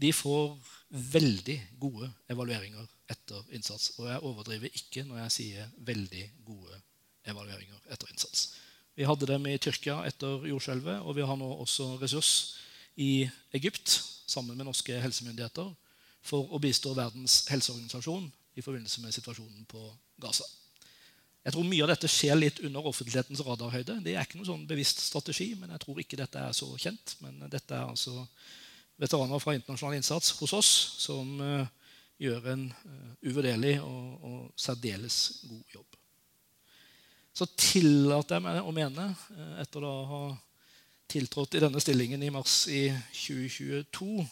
de 0.00 0.12
får 0.12 0.56
veldig 0.94 1.56
gode 1.82 2.08
evalueringer 2.30 2.86
etter 3.10 3.54
innsats. 3.56 3.92
Og 3.98 4.08
jeg 4.08 4.22
overdriver 4.22 4.70
ikke 4.78 5.02
når 5.08 5.24
jeg 5.24 5.34
sier 5.38 5.72
veldig 5.86 6.24
gode 6.46 6.78
evalueringer 7.26 7.90
etter 7.92 8.10
innsats. 8.12 8.52
Vi 8.94 9.06
hadde 9.08 9.26
dem 9.26 9.46
i 9.50 9.58
Tyrkia 9.58 10.04
etter 10.06 10.46
jordskjelvet, 10.46 11.02
og 11.02 11.16
vi 11.16 11.26
har 11.26 11.38
nå 11.38 11.48
også 11.64 11.96
ressurs 12.02 12.32
i 13.00 13.26
Egypt 13.56 13.90
sammen 14.30 14.56
med 14.56 14.68
norske 14.68 15.00
helsemyndigheter 15.02 15.72
for 16.24 16.52
å 16.54 16.60
bistå 16.62 16.94
Verdens 16.96 17.42
helseorganisasjon 17.50 18.28
i 18.54 18.62
forbindelse 18.62 19.02
med 19.02 19.16
situasjonen 19.16 19.66
på 19.68 19.82
Gaza. 20.22 20.46
Jeg 21.44 21.52
tror 21.52 21.66
Mye 21.68 21.84
av 21.84 21.90
dette 21.90 22.08
skjer 22.08 22.38
litt 22.38 22.60
under 22.64 22.86
offentlighetens 22.88 23.42
radarhøyde. 23.44 23.98
Det 24.06 24.14
er 24.14 24.24
ikke 24.24 24.38
noen 24.38 24.48
sånn 24.48 24.68
bevisst 24.68 25.02
strategi, 25.04 25.50
men 25.58 25.74
jeg 25.74 25.82
tror 25.82 25.98
ikke 26.00 26.16
dette 26.16 26.40
er 26.40 26.54
så 26.56 26.70
kjent. 26.80 27.16
Men 27.20 27.42
dette 27.52 27.74
er 27.76 27.90
altså 27.90 28.22
veteraner 29.00 29.42
fra 29.42 29.56
internasjonal 29.56 29.98
innsats 29.98 30.36
hos 30.38 30.54
oss 30.54 30.70
som 31.02 31.34
uh, 31.42 31.66
gjør 32.22 32.52
en 32.54 32.68
uh, 32.70 33.10
uvurderlig 33.26 33.76
og, 33.82 34.24
og 34.24 34.40
særdeles 34.60 35.20
god 35.48 35.76
jobb 35.78 36.00
så 37.34 37.46
tillater 37.58 38.38
jeg 38.38 38.44
meg 38.44 38.62
å 38.62 38.72
mene, 38.74 39.08
eh, 39.34 39.54
etter 39.64 39.84
å 39.84 39.94
ha 40.10 40.22
tiltrådt 41.10 41.58
i 41.58 41.62
denne 41.64 41.82
stillingen 41.82 42.22
i 42.22 42.30
mars 42.32 42.64
i 42.70 42.86
2022, 43.10 44.24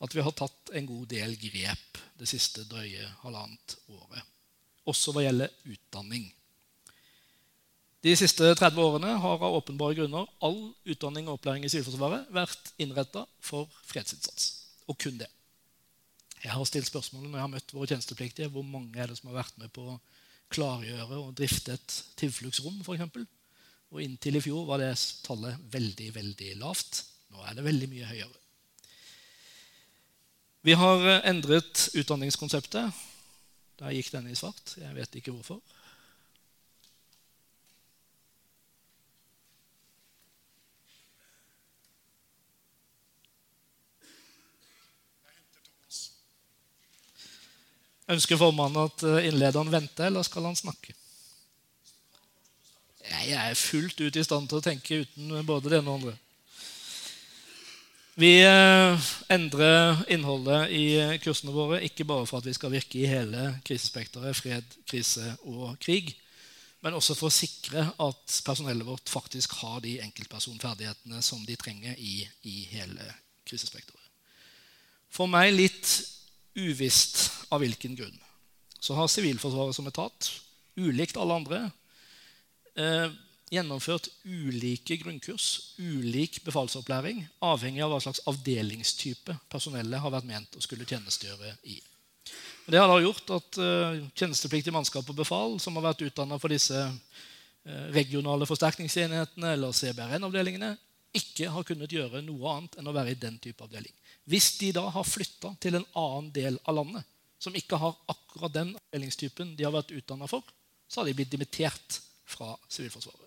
at 0.00 0.14
vi 0.14 0.22
har 0.24 0.36
tatt 0.38 0.70
en 0.78 0.86
god 0.88 1.08
del 1.10 1.34
grep 1.40 1.98
det 2.20 2.28
siste 2.30 2.64
drøye 2.70 3.08
halvannet 3.24 3.76
året. 3.90 4.22
Også 4.88 5.12
hva 5.12 5.24
gjelder 5.26 5.50
utdanning. 5.68 6.30
De 8.00 8.14
siste 8.16 8.54
30 8.56 8.80
årene 8.80 9.10
har 9.20 9.42
av 9.44 9.58
åpenbare 9.58 9.98
grunner 9.98 10.28
all 10.44 10.70
utdanning 10.88 11.26
og 11.28 11.36
opplæring 11.36 11.66
i 11.66 11.72
Sivilforsvaret 11.72 12.30
vært 12.32 12.72
innretta 12.80 13.26
for 13.44 13.68
fredsinnsats. 13.84 14.46
Og 14.88 14.96
kun 15.00 15.18
det. 15.20 15.28
Jeg 16.40 16.54
har 16.54 16.64
stilt 16.64 16.88
spørsmålet 16.88 17.28
når 17.28 17.36
jeg 17.36 17.44
har 17.44 17.52
møtt 17.52 17.74
våre 17.76 17.90
tjenestepliktige, 17.90 18.48
hvor 18.48 18.64
mange 18.64 18.96
er 18.96 19.10
det 19.10 19.18
som 19.18 19.28
har 19.28 19.42
vært 19.42 19.58
med 19.60 19.68
på 19.76 19.84
å 19.84 19.98
klargjøre 20.50 21.18
og 21.20 21.34
drifte 21.36 21.76
et 21.76 21.96
tilfluktsrom, 22.22 22.80
f.eks. 22.80 23.26
Og 23.90 24.00
inntil 24.00 24.38
i 24.38 24.42
fjor 24.42 24.64
var 24.70 24.80
det 24.80 24.94
tallet 25.26 25.60
veldig, 25.74 26.08
veldig 26.14 26.54
lavt. 26.62 27.02
Nå 27.34 27.44
er 27.44 27.58
det 27.58 27.66
veldig 27.66 27.90
mye 27.90 28.08
høyere. 28.08 28.36
Vi 30.64 30.76
har 30.76 31.04
endret 31.28 31.86
utdanningskonseptet. 31.96 33.04
Der 33.80 33.94
gikk 33.96 34.10
denne 34.12 34.32
i 34.32 34.38
svart. 34.38 34.74
Jeg 34.80 34.96
vet 34.96 35.20
ikke 35.20 35.32
hvorfor. 35.32 35.60
Ønsker 48.10 48.40
formannen 48.40 48.88
at 48.88 49.04
eh, 49.06 49.28
innlederen 49.28 49.70
venter, 49.70 50.08
eller 50.08 50.26
skal 50.26 50.48
han 50.48 50.58
snakke? 50.58 50.96
Jeg 53.10 53.36
er 53.36 53.58
fullt 53.58 54.00
ut 54.02 54.16
i 54.18 54.24
stand 54.24 54.50
til 54.50 54.60
å 54.60 54.64
tenke 54.64 55.02
uten 55.04 55.40
både 55.46 55.70
det 55.70 55.80
ene 55.80 55.92
og 55.92 56.00
andre. 56.00 56.16
Vi 58.20 58.32
eh, 58.42 59.10
endrer 59.32 60.02
innholdet 60.12 60.74
i 60.74 60.84
kursene 61.22 61.54
våre 61.54 61.78
ikke 61.86 62.04
bare 62.08 62.26
for 62.28 62.42
at 62.42 62.48
vi 62.50 62.56
skal 62.56 62.74
virke 62.74 62.98
i 63.00 63.08
hele 63.08 63.54
krisespekteret 63.66 64.36
fred, 64.36 64.76
krise 64.90 65.30
og 65.46 65.78
krig, 65.80 66.12
men 66.82 66.96
også 66.96 67.14
for 67.16 67.30
å 67.30 67.34
sikre 67.34 67.86
at 68.00 68.36
personellet 68.44 68.88
vårt 68.88 69.12
faktisk 69.12 69.54
har 69.62 69.82
de 69.84 69.98
enkeltpersonferdighetene 70.02 71.22
som 71.22 71.42
de 71.46 71.56
trenger 71.60 71.96
i, 71.96 72.24
i 72.48 72.64
hele 72.72 73.06
krisespekteret. 73.48 73.96
For 75.10 75.30
meg 75.30 75.54
litt 75.54 75.88
uvisst 76.58 77.30
av 77.50 77.62
hvilken 77.62 77.96
grunn. 77.98 78.16
Så 78.80 78.96
har 78.96 79.10
Sivilforsvaret 79.12 79.76
som 79.76 79.88
etat, 79.90 80.30
ulikt 80.80 81.18
alle 81.20 81.36
andre, 81.40 81.60
eh, 82.76 83.10
gjennomført 83.50 84.08
ulike 84.24 84.96
grunnkurs, 84.96 85.74
ulik 85.78 86.40
befalsopplæring, 86.46 87.24
avhengig 87.42 87.82
av 87.82 87.90
hva 87.92 88.00
slags 88.02 88.22
avdelingstype 88.30 89.36
personellet 89.50 90.00
har 90.00 90.14
vært 90.14 90.28
ment 90.28 90.56
å 90.56 90.62
skulle 90.62 90.86
tjenestegjøre 90.86 91.56
i. 91.64 91.80
Det 92.70 92.78
har 92.78 92.86
da 92.86 93.00
gjort 93.02 93.32
at 93.34 93.58
eh, 93.58 94.04
tjenestepliktig 94.14 94.72
mannskap 94.72 95.08
og 95.10 95.18
befal 95.18 95.58
som 95.58 95.74
har 95.76 95.88
vært 95.90 96.04
utdanna 96.06 96.38
for 96.38 96.52
disse 96.52 96.78
eh, 96.78 97.86
regionale 97.96 98.46
forsterkningsenhetene 98.46 99.56
eller 99.56 99.74
CBRN-avdelingene, 99.74 100.76
ikke 101.18 101.50
har 101.50 101.66
kunnet 101.66 101.90
gjøre 101.90 102.22
noe 102.22 102.52
annet 102.54 102.78
enn 102.78 102.86
å 102.86 102.94
være 102.94 103.16
i 103.16 103.18
den 103.18 103.40
type 103.42 103.66
avdeling. 103.66 103.90
Hvis 104.28 104.52
de 104.58 104.72
da 104.76 104.84
har 104.92 105.06
flytta 105.06 105.54
til 105.62 105.78
en 105.78 105.86
annen 105.98 106.30
del 106.34 106.58
av 106.68 106.76
landet, 106.76 107.06
som 107.40 107.56
ikke 107.56 107.78
har 107.80 107.96
akkurat 108.12 108.52
den 108.52 108.74
avdelingstypen 108.76 109.54
de 109.56 109.64
har 109.64 109.74
vært 109.74 109.94
utdanna 109.96 110.28
for, 110.28 110.44
så 110.88 111.00
har 111.00 111.08
de 111.08 111.16
blitt 111.16 111.32
dimittert 111.32 112.00
fra 112.28 112.52
Sivilforsvaret. 112.68 113.26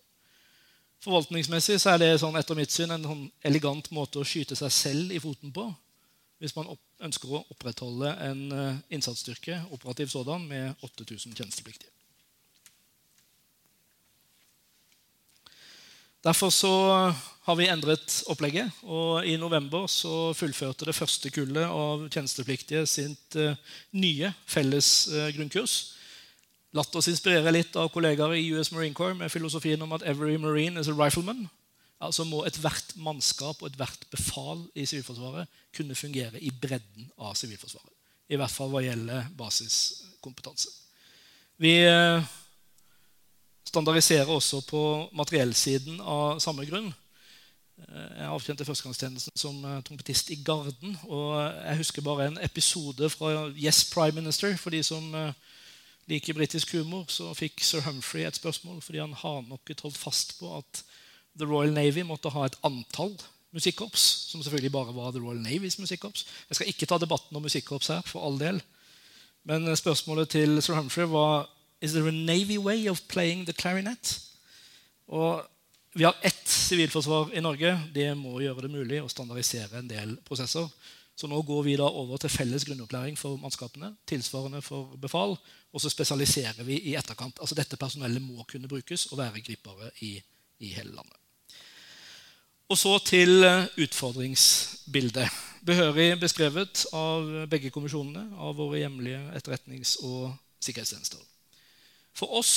Forvaltningsmessig 1.03 1.79
så 1.81 1.93
er 1.93 1.99
det 1.99 2.11
sånn, 2.21 2.37
etter 2.39 2.55
mitt 2.55 2.71
syn 2.71 2.93
en 2.95 3.07
sånn 3.07 3.23
elegant 3.43 3.89
måte 3.91 4.21
å 4.21 4.27
skyte 4.27 4.55
seg 4.55 4.71
selv 4.71 5.11
i 5.11 5.19
foten 5.23 5.51
på 5.55 5.65
hvis 6.43 6.55
man 6.57 6.67
ønsker 7.03 7.31
å 7.31 7.39
opprettholde 7.53 8.09
en 8.25 8.39
eh, 8.51 8.79
innsatsstyrke 8.95 9.61
operativ 9.71 10.09
sådan, 10.11 10.43
med 10.43 10.73
8000 10.83 11.37
tjenestepliktige. 11.37 11.91
Derfor 16.23 16.51
så 16.51 16.73
har 17.43 17.57
vi 17.59 17.67
endret 17.67 18.21
opplegget. 18.31 18.71
Og 18.83 19.25
i 19.27 19.35
november 19.39 19.87
så 19.91 20.31
fullførte 20.37 20.87
det 20.87 20.95
første 20.95 21.31
kullet 21.33 21.65
av 21.67 22.05
tjenestepliktige 22.13 22.85
sitt 22.87 23.35
uh, 23.39 23.57
nye 23.99 24.31
felles 24.47 24.93
uh, 25.11 25.27
grunnkurs. 25.35 25.93
Latt 26.73 26.95
oss 26.97 27.09
inspirere 27.11 27.51
litt 27.53 27.75
av 27.77 27.91
kollegaer 27.93 28.37
i 28.37 28.47
US 28.55 28.71
Marine 28.73 28.95
Corps 28.97 29.17
med 29.17 29.31
filosofien 29.31 29.81
om 29.83 29.91
at 29.93 30.05
every 30.09 30.39
marine 30.41 30.79
is 30.79 30.89
a 30.89 30.95
rifleman. 30.95 31.45
Altså 32.03 32.25
må 32.27 32.41
ethvert 32.47 32.95
mannskap 32.99 33.61
og 33.61 33.69
ethvert 33.69 34.07
befal 34.11 34.63
i 34.75 34.87
Sivilforsvaret 34.87 35.51
kunne 35.75 35.95
fungere 35.95 36.39
i 36.41 36.51
bredden 36.51 37.11
av 37.19 37.35
Sivilforsvaret. 37.39 37.91
I 38.31 38.39
hvert 38.39 38.55
fall 38.55 38.71
hva 38.71 38.81
gjelder 38.83 39.27
basiskompetanse. 39.37 40.71
Vi 41.61 41.75
uh, 41.85 42.23
standardiserer 43.67 44.31
også 44.31 44.63
på 44.65 44.83
materiellsiden 45.13 45.99
av 46.01 46.39
samme 46.43 46.65
grunn. 46.67 46.91
Eh, 47.81 48.17
jeg 48.19 48.29
avtjente 48.29 48.65
førstegangstjenesten 48.67 49.39
som 49.39 49.63
eh, 49.65 49.81
trompetist 49.85 50.29
i 50.33 50.39
Garden. 50.45 50.97
og 51.09 51.33
Jeg 51.41 51.79
husker 51.81 52.05
bare 52.05 52.27
en 52.29 52.39
episode 52.41 53.09
fra 53.09 53.49
Yes 53.49 53.83
Prime 53.93 54.21
Minister. 54.21 54.55
For 54.57 54.73
de 54.73 54.83
som 54.85 55.13
eh, 55.17 55.33
liker 56.11 56.37
britisk 56.37 56.75
humor, 56.77 57.05
så 57.09 57.31
fikk 57.37 57.63
sir 57.65 57.83
Humphrey 57.87 58.27
et 58.27 58.37
spørsmål 58.39 58.81
fordi 58.81 59.01
han 59.01 59.15
hardnokket 59.17 59.85
holdt 59.85 59.97
fast 59.97 60.37
på 60.39 60.57
at 60.57 60.83
The 61.39 61.49
Royal 61.49 61.73
Navy 61.73 62.03
måtte 62.05 62.29
ha 62.29 62.45
et 62.45 62.59
antall 62.63 63.15
musikkorps, 63.53 64.03
som 64.29 64.41
selvfølgelig 64.41 64.71
bare 64.73 64.93
var 64.95 65.11
The 65.13 65.21
Royal 65.21 65.41
Navys 65.41 65.79
musikkorps. 65.79 66.25
Jeg 66.49 66.57
skal 66.57 66.69
ikke 66.69 66.89
ta 66.89 66.97
debatten 66.97 67.37
om 67.37 67.45
musikkorps 67.45 67.89
her, 67.93 68.01
for 68.05 68.25
all 68.25 68.37
del. 68.39 68.61
Men 69.45 69.65
spørsmålet 69.75 70.29
til 70.29 70.61
sir 70.61 70.77
Humphrey 70.77 71.09
var 71.09 71.49
Is 71.81 71.91
there 71.91 72.07
a 72.07 72.11
Navy 72.11 72.57
way 72.57 72.87
of 72.89 73.01
playing 73.09 73.45
the 73.45 73.53
clarinet? 73.53 74.21
Og 75.07 75.43
vi 75.93 76.03
har 76.03 76.15
ett 76.21 76.47
sivilforsvar 76.47 77.35
i 77.37 77.41
Norge. 77.41 77.79
Det 77.93 78.07
må 78.17 78.39
gjøre 78.41 78.65
det 78.65 78.71
mulig 78.73 79.01
å 79.03 79.09
standardisere 79.11 79.77
en 79.77 79.89
del 79.89 80.15
prosesser. 80.25 80.69
Så 81.15 81.29
nå 81.29 81.41
går 81.45 81.63
vi 81.67 81.75
da 81.77 81.85
over 81.85 82.17
til 82.17 82.31
felles 82.33 82.65
grunnopplæring 82.65 83.17
for 83.17 83.37
mannskapene. 83.37 83.95
tilsvarende 84.05 84.61
for 84.61 84.97
befal, 84.97 85.37
Og 85.73 85.81
så 85.81 85.89
spesialiserer 85.89 86.63
vi 86.63 86.79
i 86.89 86.95
etterkant. 86.95 87.39
Altså 87.39 87.55
Dette 87.55 87.77
personellet 87.77 88.21
må 88.21 88.43
kunne 88.43 88.67
brukes 88.67 89.05
og 89.05 89.17
være 89.17 89.41
gripere 89.41 89.89
i, 90.01 90.21
i 90.59 90.67
hele 90.67 90.93
landet. 90.93 91.17
Og 92.69 92.77
så 92.77 92.99
til 92.99 93.43
eh, 93.43 93.65
utfordringsbildet. 93.77 95.29
Behørig 95.65 96.19
beskrevet 96.19 96.85
av 96.93 97.47
begge 97.49 97.69
kommisjonene 97.69 98.37
av 98.37 98.55
våre 98.55 98.79
hjemlige 98.79 99.19
etterretnings- 99.33 99.97
og 100.03 100.35
sikkerhetstjenester. 100.61 101.19
For 102.13 102.37
oss 102.37 102.53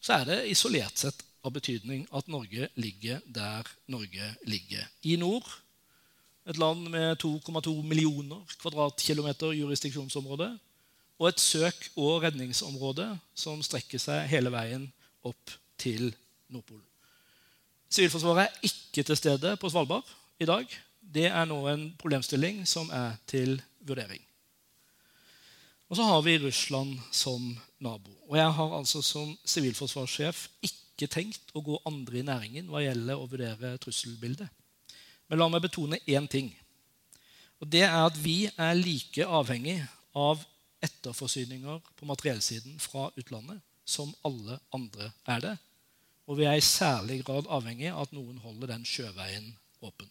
så 0.00 0.20
er 0.20 0.24
det 0.24 0.50
isolert 0.50 0.98
sett 0.98 1.24
av 1.44 1.54
betydning 1.54 2.06
at 2.16 2.28
Norge 2.28 2.68
ligger 2.76 3.20
der 3.26 3.68
Norge 3.90 4.34
ligger. 4.46 4.86
I 5.02 5.16
nord, 5.16 5.46
et 6.48 6.58
land 6.58 6.88
med 6.88 7.16
2,2 7.22 7.74
millioner 7.82 8.42
kvadratkilometer 8.60 9.52
jurisdiksjonsområde, 9.58 10.50
og 11.20 11.28
et 11.28 11.40
søk- 11.40 11.90
og 11.96 12.22
redningsområde 12.22 13.06
som 13.36 13.60
strekker 13.62 14.00
seg 14.00 14.28
hele 14.30 14.52
veien 14.52 14.86
opp 15.26 15.52
til 15.80 16.14
Nordpolen. 16.48 16.84
Sivilforsvaret 17.90 18.46
er 18.46 18.66
ikke 18.70 19.04
til 19.04 19.18
stede 19.18 19.56
på 19.60 19.68
Svalbard 19.68 20.08
i 20.40 20.48
dag. 20.48 20.64
Det 21.00 21.26
er 21.26 21.46
nå 21.48 21.58
en 21.68 21.88
problemstilling 21.98 22.62
som 22.68 22.90
er 22.94 23.18
til 23.28 23.58
vurdering. 23.84 24.22
Og 25.90 25.98
så 25.98 26.06
har 26.06 26.20
vi 26.22 26.38
Russland 26.38 26.98
som 27.12 27.58
nabo. 27.82 28.12
Og 28.28 28.36
jeg 28.38 28.52
har 28.52 28.76
altså 28.78 29.02
som 29.02 29.32
sivilforsvarssjef 29.44 30.46
ikke 30.62 30.79
tenkt 31.08 31.54
å 31.56 31.62
gå 31.64 31.78
andre 31.88 32.20
i 32.20 32.26
næringen 32.26 32.68
hva 32.68 32.82
gjelder 32.84 33.16
å 33.16 33.28
vurdere 33.30 33.78
trusselbildet. 33.80 34.48
Men 35.30 35.38
la 35.38 35.48
meg 35.48 35.62
betone 35.64 36.00
én 36.10 36.26
ting. 36.28 36.50
Og 37.60 37.68
det 37.70 37.84
er 37.86 37.96
at 38.02 38.16
vi 38.18 38.50
er 38.50 38.76
like 38.76 39.24
avhengig 39.24 39.78
av 40.16 40.42
etterforsyninger 40.84 41.80
på 41.96 42.08
materiellsiden 42.08 42.78
fra 42.82 43.10
utlandet 43.16 43.60
som 43.84 44.12
alle 44.26 44.58
andre 44.74 45.12
er 45.28 45.44
det. 45.44 45.56
Og 46.30 46.38
vi 46.38 46.46
er 46.46 46.58
i 46.58 46.64
særlig 46.64 47.22
grad 47.24 47.48
avhengig 47.50 47.90
av 47.92 48.06
at 48.06 48.16
noen 48.16 48.38
holder 48.42 48.74
den 48.74 48.86
sjøveien 48.86 49.52
åpen. 49.82 50.08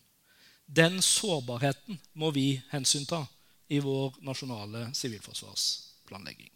Den 0.65 1.01
sårbarheten 1.01 1.99
må 2.13 2.29
vi 2.35 2.61
hensynta 2.69 3.23
i 3.69 3.79
vår 3.81 4.19
nasjonale 4.25 4.89
sivilforsvarsplanlegging. 4.97 6.51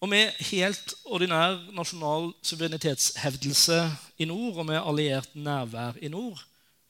Og 0.00 0.10
med 0.12 0.34
helt 0.50 0.92
ordinær 1.04 1.56
nasjonal 1.72 2.28
suverenitetshevdelse 2.44 3.78
i 4.20 4.28
nord 4.28 4.60
og 4.60 4.68
med 4.68 4.82
alliert 4.82 5.32
nærvær 5.34 5.96
i 6.02 6.10
nord, 6.12 6.42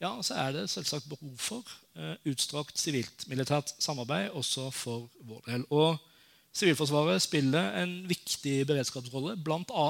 ja, 0.02 0.10
så 0.22 0.34
er 0.34 0.52
det 0.52 0.66
selvsagt 0.70 1.08
behov 1.08 1.36
for 1.38 1.62
uh, 1.96 2.16
utstrakt 2.28 2.78
sivilt-militært 2.78 3.72
samarbeid 3.78 4.34
også 4.36 4.68
for 4.74 5.06
vår 5.24 5.46
del. 5.46 5.64
Og 5.70 5.96
Sivilforsvaret 6.56 7.20
spiller 7.20 7.74
en 7.82 7.90
viktig 8.08 8.62
beredskapsrolle, 8.64 9.34
bl.a. 9.44 9.88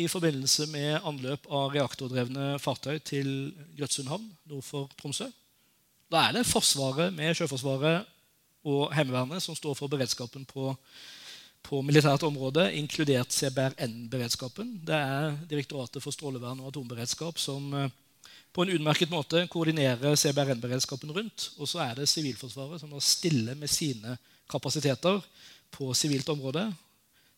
i 0.00 0.06
forbindelse 0.08 0.64
med 0.72 1.04
anløp 1.04 1.44
av 1.52 1.74
reaktordrevne 1.74 2.54
fartøy 2.64 2.96
til 3.04 3.28
Grøtsund 3.76 4.08
havn 4.08 4.24
nord 4.48 4.64
for 4.64 4.88
Tromsø. 4.96 5.28
Da 6.08 6.22
er 6.24 6.38
det 6.38 6.46
Forsvaret 6.48 7.12
med 7.12 7.36
Sjøforsvaret 7.36 8.08
og 8.64 8.94
Heimevernet 8.96 9.44
som 9.44 9.56
står 9.58 9.76
for 9.76 9.92
beredskapen 9.92 10.48
på, 10.48 10.72
på 11.66 11.80
militært 11.86 12.24
område, 12.26 12.66
inkludert 12.78 13.32
CBRN-beredskapen. 13.34 14.76
Det 14.86 14.96
er 14.96 15.34
Direktoratet 15.50 16.02
for 16.02 16.14
strålevern 16.14 16.62
og 16.62 16.70
atomberedskap 16.72 17.38
som 17.38 17.68
eh, 17.76 17.90
på 18.50 18.64
en 18.64 18.72
utmerket 18.74 19.12
måte 19.12 19.44
koordinerer 19.52 20.16
CBRN-beredskapen 20.18 21.12
rundt. 21.14 21.50
Og 21.58 21.70
så 21.70 21.82
er 21.84 22.00
det 22.00 22.08
Sivilforsvaret 22.10 22.82
som 22.82 22.90
da 22.90 23.02
stiller 23.04 23.58
med 23.58 23.70
sine 23.70 24.16
kapasiteter 24.50 25.20
på 25.70 25.92
sivilt 25.94 26.28
område 26.32 26.64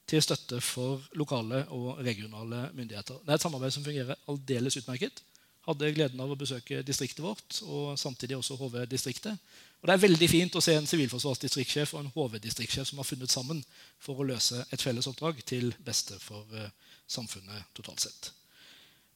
til 0.08 0.22
støtte 0.24 0.62
for 0.64 1.02
lokale 1.18 1.66
og 1.74 2.00
regionale 2.04 2.70
myndigheter. 2.72 3.20
Det 3.20 3.34
er 3.34 3.38
et 3.38 3.44
samarbeid 3.44 3.74
som 3.74 3.84
fungerer 3.84 4.18
aldeles 4.30 4.80
utmerket 4.80 5.22
hadde 5.66 5.92
gleden 5.94 6.22
av 6.22 6.32
å 6.32 6.38
besøke 6.38 6.82
distriktet 6.86 7.22
vårt 7.22 7.60
og 7.68 7.94
samtidig 8.00 8.38
også 8.38 8.58
HV-distriktet. 8.58 9.38
Og 9.82 9.88
Det 9.88 9.94
er 9.96 10.02
veldig 10.04 10.28
fint 10.30 10.54
å 10.54 10.62
se 10.62 10.76
en 10.78 10.86
sivilforsvarsdistriktssjef 10.86 11.96
og 11.96 12.04
en 12.04 12.12
HV-distriktssjef 12.14 12.86
som 12.86 13.00
har 13.02 13.08
funnet 13.08 13.32
sammen 13.32 13.64
for 13.98 14.20
å 14.20 14.26
løse 14.28 14.60
et 14.70 14.82
felles 14.82 15.08
oppdrag 15.10 15.40
til 15.42 15.72
beste 15.82 16.18
for 16.22 16.46
uh, 16.54 16.68
samfunnet 17.10 17.66
totalt 17.74 18.04
sett. 18.04 18.30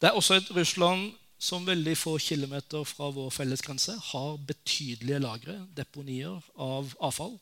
Det 0.03 0.11
er 0.11 0.19
også 0.19 0.41
et 0.41 0.51
Russland 0.57 1.13
som 1.39 1.69
veldig 1.69 1.95
få 1.95 2.17
kilometer 2.19 2.83
fra 2.89 3.13
vår 3.15 3.31
felles 3.31 3.63
grense 3.63 3.95
har 4.11 4.39
betydelige 4.49 5.23
lagre, 5.23 5.57
deponier 5.77 6.43
av 6.59 6.91
avfall. 6.99 7.37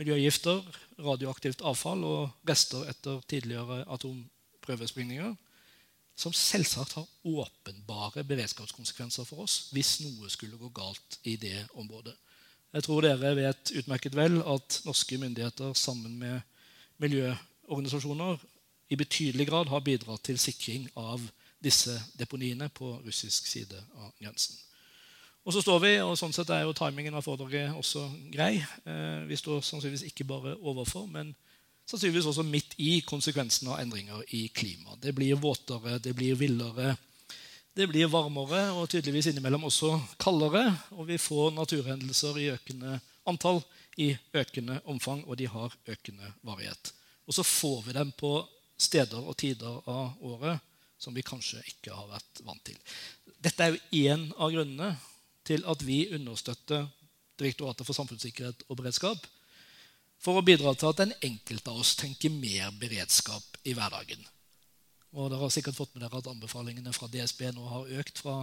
Miljøgifter, 0.00 0.62
radioaktivt 1.04 1.60
avfall 1.60 2.04
og 2.08 2.48
rester 2.48 2.88
etter 2.88 3.20
tidligere 3.28 3.82
atomprøvesprengninger 3.92 5.34
som 6.16 6.32
selvsagt 6.32 6.96
har 6.96 7.08
åpenbare 7.28 8.24
beredskapskonsekvenser 8.24 9.28
for 9.28 9.44
oss 9.44 9.66
hvis 9.76 9.98
noe 10.06 10.30
skulle 10.32 10.56
gå 10.60 10.70
galt 10.72 11.18
i 11.28 11.36
det 11.40 11.66
området. 11.76 12.16
Jeg 12.76 12.84
tror 12.84 13.00
dere 13.00 13.30
vet 13.38 13.70
utmerket 13.80 14.16
vel 14.16 14.34
at 14.44 14.82
norske 14.84 15.16
myndigheter 15.16 15.72
sammen 15.72 16.18
med 16.20 16.40
miljøorganisasjoner 17.00 18.42
i 18.92 18.98
betydelig 19.00 19.46
grad 19.48 19.70
har 19.72 19.80
bidratt 19.80 20.26
til 20.28 20.36
sikring 20.38 20.84
av 21.00 21.24
disse 21.64 21.94
deponiene 22.20 22.68
på 22.68 22.98
russisk 23.06 23.48
side 23.48 23.80
av 23.96 24.12
grensen. 24.20 24.58
Og 25.46 25.54
så 25.54 25.62
står 25.64 25.80
vi, 25.86 25.94
og 26.04 26.18
sånn 26.20 26.34
sett 26.36 26.52
er 26.52 26.66
jo 26.66 26.76
timingen 26.76 27.16
av 27.16 27.24
foredraget 27.24 27.72
også 27.80 28.04
grei. 28.34 28.58
Eh, 28.60 29.24
vi 29.24 29.40
står 29.40 29.64
sannsynligvis 29.64 30.10
ikke 30.10 30.28
bare 30.28 30.56
overfor, 30.58 31.06
men 31.08 31.32
sannsynligvis 31.88 32.28
også 32.28 32.44
midt 32.44 32.76
i 32.82 32.98
konsekvensene 33.08 33.72
av 33.72 33.80
endringer 33.86 34.20
i 34.36 34.48
klima. 34.52 34.98
Det 35.00 35.14
blir 35.16 35.40
våtere, 35.40 35.96
det 36.02 36.12
blir 36.18 36.36
villere, 36.36 36.96
det 37.76 37.86
blir 37.90 38.08
varmere 38.08 38.70
og 38.72 38.88
tydeligvis 38.88 39.28
innimellom 39.30 39.66
også 39.68 39.92
kaldere. 40.22 40.70
Og 40.96 41.10
vi 41.10 41.18
får 41.20 41.52
naturhendelser 41.56 42.38
i 42.40 42.50
økende 42.54 42.98
antall, 43.28 43.60
i 44.00 44.14
økende 44.36 44.78
omfang, 44.88 45.22
og 45.26 45.36
de 45.36 45.48
har 45.50 45.74
økende 45.88 46.32
varighet. 46.46 46.92
Og 47.26 47.36
så 47.36 47.44
får 47.44 47.82
vi 47.86 47.96
dem 47.96 48.12
på 48.16 48.32
steder 48.80 49.20
og 49.20 49.36
tider 49.40 49.80
av 49.88 50.16
året 50.24 50.62
som 50.98 51.14
vi 51.16 51.24
kanskje 51.26 51.60
ikke 51.68 51.92
har 51.92 52.08
vært 52.08 52.40
vant 52.46 52.64
til. 52.64 52.76
Dette 53.44 53.64
er 53.64 53.74
jo 53.74 54.06
én 54.08 54.30
av 54.40 54.52
grunnene 54.54 54.94
til 55.46 55.64
at 55.68 55.82
vi 55.84 56.06
understøtter 56.16 56.88
Direktoratet 57.36 57.84
for 57.84 57.92
samfunnssikkerhet 57.92 58.62
og 58.70 58.78
beredskap 58.78 59.26
for 60.24 60.38
å 60.38 60.44
bidra 60.44 60.72
til 60.72 60.88
at 60.88 61.02
den 61.02 61.12
enkelte 61.28 61.68
av 61.68 61.82
oss 61.82 61.92
tenker 62.00 62.32
mer 62.32 62.70
beredskap 62.80 63.60
i 63.68 63.74
hverdagen. 63.76 64.22
Og 65.14 65.30
Dere 65.30 65.44
har 65.44 65.52
sikkert 65.54 65.78
fått 65.78 65.94
med 65.94 66.02
dere 66.04 66.18
at 66.18 66.28
anbefalingene 66.30 66.92
fra 66.96 67.08
DSB 67.12 67.46
nå 67.54 67.68
har 67.70 67.94
økt 68.00 68.20
fra 68.24 68.40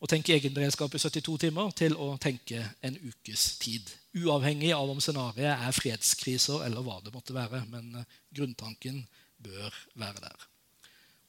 å 0.00 0.08
tenke 0.08 0.32
egenberedskap 0.32 0.94
i 0.96 1.00
72 1.00 1.36
timer 1.44 1.72
til 1.76 1.96
å 2.00 2.14
tenke 2.20 2.62
en 2.80 2.96
ukes 2.96 3.58
tid. 3.60 3.90
Uavhengig 4.16 4.72
av 4.72 4.88
om 4.90 5.00
scenarioet 5.00 5.52
er 5.52 5.76
fredskriser 5.76 6.64
eller 6.64 6.84
hva 6.84 6.98
det 7.04 7.12
måtte 7.14 7.36
være. 7.36 7.62
Men 7.70 8.00
eh, 8.00 8.16
grunntanken 8.32 9.02
bør 9.44 9.76
være 10.00 10.24
der. 10.24 10.46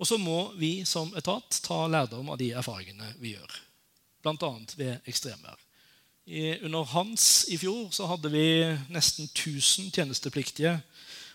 Og 0.02 0.08
så 0.08 0.18
må 0.18 0.54
vi 0.58 0.82
som 0.88 1.12
etat 1.20 1.60
ta 1.62 1.84
lærdom 1.92 2.32
av 2.34 2.40
de 2.42 2.50
erfaringene 2.58 3.12
vi 3.22 3.36
gjør, 3.36 3.58
bl.a. 4.24 4.54
ved 4.80 5.10
ekstremvær. 5.12 5.60
Under 6.66 6.88
Hans 6.94 7.46
i 7.52 7.58
fjor 7.60 7.92
så 7.94 8.08
hadde 8.10 8.32
vi 8.34 8.46
nesten 8.94 9.28
1000 9.28 9.92
tjenestepliktige 9.94 10.78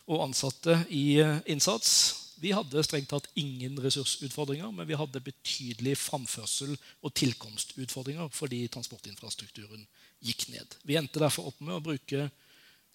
og 0.06 0.22
ansatte 0.28 0.80
i 0.94 1.18
eh, 1.20 1.42
innsats. 1.52 2.25
Vi 2.40 2.52
hadde 2.52 2.82
strengt 2.84 3.08
tatt 3.08 3.28
ingen 3.38 3.78
ressursutfordringer, 3.80 4.68
men 4.74 4.88
vi 4.88 4.98
hadde 4.98 5.22
betydelig 5.24 5.94
framførsel 5.96 6.74
og 7.00 7.14
tilkomstutfordringer 7.16 8.28
fordi 8.34 8.66
transportinfrastrukturen 8.72 9.86
gikk 10.24 10.48
ned. 10.52 10.76
Vi 10.84 10.98
endte 11.00 11.22
derfor 11.22 11.48
opp 11.48 11.62
med 11.64 11.78
å 11.78 11.84
bruke 11.84 12.28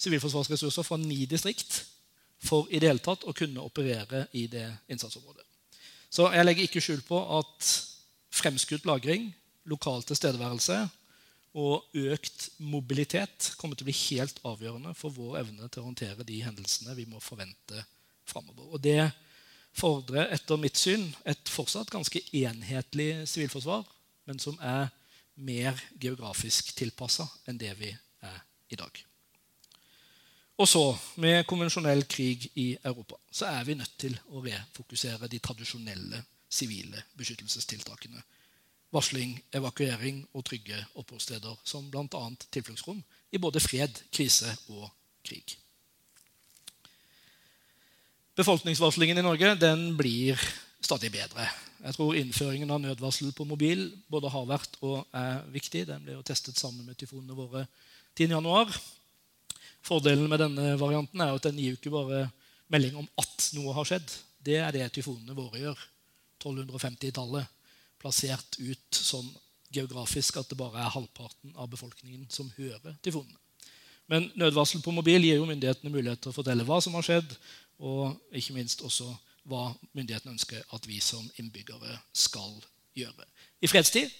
sivilforsvarsressurser 0.01 0.86
fra 0.86 0.99
ni 1.01 1.23
distrikt 1.30 1.84
for 2.41 2.69
i 2.69 2.80
det 2.82 2.89
hele 2.89 3.04
tatt 3.04 3.25
å 3.25 3.36
kunne 3.38 3.65
operere 3.65 4.27
i 4.38 4.47
det 4.49 4.67
innsatsområdet. 4.89 5.45
Så 6.12 6.27
jeg 6.34 6.45
legger 6.45 6.67
ikke 6.67 6.84
skjul 6.84 7.01
på 7.08 7.19
at 7.39 7.69
fremskutt 8.34 8.86
lagring, 8.89 9.30
lokal 9.69 10.04
tilstedeværelse 10.06 10.77
og 11.62 11.97
økt 11.97 12.47
mobilitet 12.63 13.51
kommer 13.60 13.75
til 13.75 13.86
å 13.86 13.89
bli 13.89 13.97
helt 14.13 14.39
avgjørende 14.47 14.93
for 14.97 15.13
vår 15.13 15.41
evne 15.41 15.67
til 15.67 15.84
å 15.84 15.89
håndtere 15.89 16.25
de 16.27 16.39
hendelsene 16.45 16.95
vi 16.97 17.06
må 17.10 17.19
forvente 17.23 17.84
framover. 18.27 18.69
Og 18.71 18.82
det 18.84 19.12
fordrer 19.73 20.31
etter 20.36 20.60
mitt 20.60 20.77
syn 20.79 21.07
et 21.26 21.49
fortsatt 21.49 21.91
ganske 21.93 22.22
enhetlig 22.36 23.28
sivilforsvar, 23.30 23.86
men 24.28 24.39
som 24.39 24.57
er 24.59 24.89
mer 25.41 25.80
geografisk 25.99 26.74
tilpassa 26.78 27.28
enn 27.47 27.59
det 27.61 27.72
vi 27.80 27.89
er 27.91 28.41
i 28.69 28.80
dag. 28.80 28.91
Og 30.61 30.67
så, 30.69 30.84
med 31.17 31.47
konvensjonell 31.49 32.03
krig 32.05 32.51
i 32.59 32.76
Europa, 32.84 33.17
så 33.32 33.47
er 33.49 33.63
vi 33.65 33.80
nødt 33.80 33.95
til 33.97 34.19
å 34.30 34.43
refokusere 34.45 35.32
de 35.32 35.39
tradisjonelle 35.41 36.22
sivile 36.51 37.01
beskyttelsestiltakene 37.17 38.22
varsling, 38.91 39.38
evakuering 39.55 40.26
og 40.34 40.45
trygge 40.45 40.78
oppholdssteder, 40.99 41.55
som 41.63 41.88
bl.a. 41.91 42.24
tilfluktsrom 42.51 43.01
i 43.32 43.39
både 43.39 43.63
fred, 43.63 44.03
krise 44.11 44.51
og 44.69 44.89
krig. 45.24 45.55
Befolkningsvarslingen 48.39 49.17
i 49.19 49.23
Norge 49.25 49.55
den 49.59 49.89
blir 49.99 50.39
stadig 50.79 51.11
bedre. 51.11 51.49
Jeg 51.82 51.97
tror 51.97 52.15
Innføringen 52.15 52.71
av 52.71 52.79
nødvarsel 52.79 53.34
på 53.36 53.43
mobil 53.47 53.89
både 54.11 54.32
har 54.32 54.47
vært 54.47 54.77
og 54.86 55.03
er 55.17 55.41
viktig. 55.51 55.84
Den 55.89 56.05
ble 56.05 56.15
jo 56.15 56.23
testet 56.25 56.59
sammen 56.59 56.86
med 56.88 56.95
tyfonene 56.99 57.36
våre 57.36 57.65
10.1. 58.15 58.71
Fordelen 59.84 60.29
med 60.32 60.39
denne 60.39 60.75
varianten 60.79 61.23
er 61.23 61.36
at 61.36 61.47
den 61.49 61.59
gir 61.59 61.75
ikke 61.75 61.91
bare 61.91 62.27
melding 62.71 63.01
om 63.01 63.09
at 63.19 63.49
noe 63.57 63.75
har 63.75 63.89
skjedd. 63.89 64.15
Det 64.39 64.61
er 64.61 64.71
det 64.77 64.88
tyfonene 64.95 65.36
våre 65.36 65.59
gjør. 65.59 65.86
1250-tallet. 66.41 67.59
Plassert 68.01 68.61
ut 68.61 68.97
sånn 68.97 69.27
geografisk 69.75 70.39
at 70.39 70.49
det 70.51 70.59
bare 70.59 70.79
er 70.82 70.95
halvparten 70.95 71.51
av 71.59 71.69
befolkningen 71.71 72.29
som 72.32 72.49
hører 72.55 72.95
tyfonene. 73.03 73.39
Men 74.12 74.28
nødvarsel 74.36 74.84
på 74.84 74.91
mobil 74.91 75.24
gir 75.24 75.39
jo 75.39 75.47
myndighetene 75.47 75.91
mulighet 75.93 76.20
til 76.20 76.34
å 76.34 76.36
fortelle 76.36 76.66
hva 76.68 76.82
som 76.84 76.97
har 76.97 77.05
skjedd, 77.07 77.32
og 77.80 78.18
ikke 78.36 78.55
minst 78.57 78.84
også 78.84 79.07
hva 79.49 79.70
myndighetene 79.95 80.36
ønsker 80.36 80.66
at 80.76 80.88
vi 80.88 80.99
som 81.01 81.24
innbyggere 81.39 81.95
skal 82.14 82.51
gjøre. 82.97 83.26
I 83.64 83.70
fredstid 83.72 84.12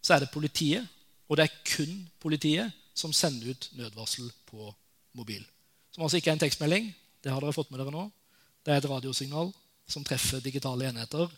så 0.00 0.16
er 0.16 0.24
det 0.24 0.32
politiet, 0.32 0.88
og 1.28 1.36
det 1.36 1.44
er 1.44 1.58
kun 1.68 2.00
politiet, 2.22 2.72
som 2.98 3.12
sender 3.14 3.52
ut 3.52 3.68
nødvarsel 3.78 4.30
på 4.48 4.72
mobil. 5.14 5.44
Som 5.94 6.02
altså 6.02 6.18
ikke 6.18 6.32
er 6.32 6.38
en 6.38 6.42
tekstmelding. 6.42 6.88
Det 7.22 7.30
har 7.30 7.44
dere 7.44 7.54
fått 7.54 7.70
med 7.70 7.78
dere 7.82 7.92
nå. 7.94 8.08
Det 8.64 8.72
er 8.72 8.80
et 8.80 8.88
radiosignal 8.90 9.52
som 9.88 10.04
treffer 10.04 10.42
digitale 10.42 10.88
enheter 10.88 11.28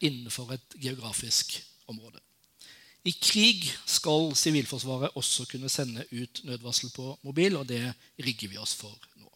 innenfor 0.00 0.56
et 0.56 0.74
geografisk 0.80 1.54
område. 1.86 2.18
I 3.06 3.12
krig 3.14 3.68
skal 3.86 4.32
Sivilforsvaret 4.36 5.14
også 5.16 5.46
kunne 5.50 5.70
sende 5.70 6.04
ut 6.12 6.40
nødvarsel 6.44 6.90
på 6.94 7.12
mobil, 7.22 7.56
og 7.56 7.68
det 7.68 7.82
rigger 8.24 8.50
vi 8.50 8.58
oss 8.58 8.74
for 8.76 8.94
nå. 9.20 9.28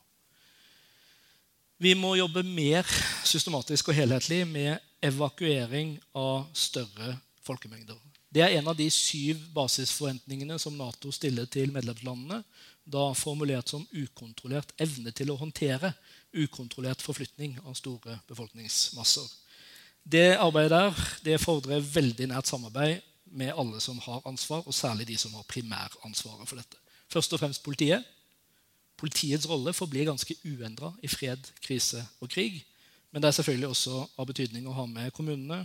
Vi 1.82 1.94
må 1.98 2.14
jobbe 2.18 2.42
mer 2.42 2.86
systematisk 3.24 3.90
og 3.90 3.98
helhetlig 3.98 4.42
med 4.46 4.78
evakuering 5.02 5.96
av 6.14 6.48
større 6.54 7.16
folkemengder. 7.42 7.98
Det 8.32 8.40
er 8.40 8.54
en 8.56 8.70
av 8.70 8.76
de 8.78 8.86
syv 8.90 9.40
basisforventningene 9.52 10.56
som 10.62 10.76
Nato 10.78 11.10
stiller 11.12 11.48
til 11.52 11.72
medlemslandene, 11.74 12.40
da 12.82 13.12
formulert 13.14 13.70
som 13.70 13.84
ukontrollert 13.94 14.72
evne 14.82 15.12
til 15.14 15.30
å 15.30 15.38
håndtere 15.38 15.92
ukontrollert 16.32 17.02
forflytning 17.04 17.58
av 17.62 17.76
store 17.78 18.16
befolkningsmasser. 18.26 19.28
Det 20.02 20.32
arbeidet 20.34 20.72
der 20.72 21.02
det 21.22 21.42
fordrer 21.42 21.84
veldig 21.84 22.32
nært 22.32 22.50
samarbeid 22.50 23.02
med 23.32 23.54
alle 23.56 23.80
som 23.80 23.98
har 24.04 24.22
ansvar, 24.28 24.62
og 24.66 24.74
særlig 24.74 25.06
de 25.08 25.16
som 25.18 25.34
har 25.34 25.46
primæransvaret 25.48 26.48
for 26.48 26.60
dette. 26.60 26.76
Først 27.12 27.32
og 27.32 27.40
fremst 27.40 27.62
politiet. 27.64 28.04
Politiets 28.96 29.48
rolle 29.48 29.72
forblir 29.72 30.06
ganske 30.06 30.36
uendra 30.44 30.92
i 31.02 31.08
fred, 31.08 31.48
krise 31.64 32.04
og 32.20 32.30
krig. 32.30 32.62
Men 33.10 33.22
det 33.22 33.28
er 33.28 33.38
selvfølgelig 33.40 33.68
også 33.68 34.06
av 34.16 34.28
betydning 34.28 34.68
å 34.68 34.76
ha 34.76 34.86
med 34.86 35.12
kommunene, 35.16 35.64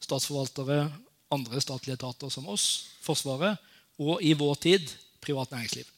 statsforvaltere, 0.00 0.86
andre 1.34 1.60
statlige 1.60 1.98
etater 1.98 2.32
som 2.32 2.48
oss, 2.48 2.94
Forsvaret, 3.04 3.58
og 3.98 4.22
i 4.22 4.32
vår 4.38 4.54
tid 4.62 4.90
privat 5.20 5.50
næringsliv. 5.52 5.88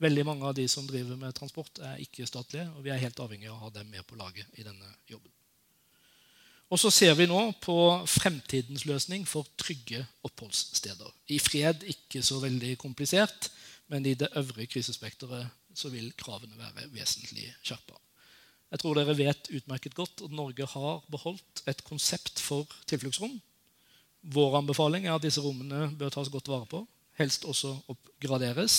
Veldig 0.00 0.24
mange 0.26 0.46
av 0.48 0.54
de 0.56 0.68
som 0.68 0.86
driver 0.88 1.16
med 1.16 1.34
transport, 1.36 1.80
er 1.84 2.00
ikke 2.00 2.28
statlige, 2.28 2.68
og 2.76 2.84
vi 2.84 2.92
er 2.92 3.02
helt 3.02 3.20
avhengig 3.20 3.50
av 3.50 3.58
å 3.58 3.66
ha 3.66 3.74
dem 3.74 3.90
med 3.92 4.06
på 4.08 4.16
laget 4.20 4.48
i 4.58 4.64
denne 4.64 4.94
jobben. 5.10 5.32
Og 6.70 6.78
så 6.78 6.90
ser 6.94 7.16
vi 7.18 7.26
nå 7.26 7.38
på 7.58 7.74
fremtidens 8.06 8.84
løsning 8.86 9.24
for 9.26 9.48
trygge 9.58 10.04
oppholdssteder. 10.26 11.08
I 11.34 11.40
fred 11.42 11.82
ikke 11.90 12.22
så 12.22 12.38
veldig 12.42 12.76
komplisert, 12.78 13.50
men 13.90 14.06
i 14.06 14.14
det 14.14 14.30
øvrige 14.38 14.70
krisespekteret 14.76 15.50
så 15.74 15.90
vil 15.90 16.12
kravene 16.18 16.54
være 16.58 16.86
vesentlig 16.94 17.48
skjerpa. 17.66 17.98
Jeg 18.70 18.82
tror 18.82 18.94
dere 18.94 19.16
vet 19.18 19.50
utmerket 19.50 19.96
godt 19.98 20.22
at 20.22 20.34
Norge 20.34 20.66
har 20.76 21.02
beholdt 21.10 21.64
et 21.70 21.82
konsept 21.82 22.38
for 22.38 22.70
tilfluktsrom. 22.86 23.34
Vår 24.30 24.60
anbefaling 24.60 25.08
er 25.08 25.16
at 25.16 25.26
disse 25.26 25.42
rommene 25.42 25.88
bør 25.98 26.14
tas 26.14 26.30
godt 26.30 26.52
vare 26.52 26.68
på, 26.70 26.84
helst 27.18 27.48
også 27.50 27.72
oppgraderes. 27.90 28.76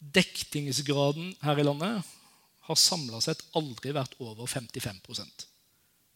Dekningsgraden 0.00 1.34
her 1.42 1.60
i 1.60 1.68
landet 1.68 2.14
har 2.68 2.80
samla 2.80 3.20
sett 3.24 3.44
aldri 3.58 3.92
vært 3.92 4.16
over 4.24 4.48
55 4.48 5.04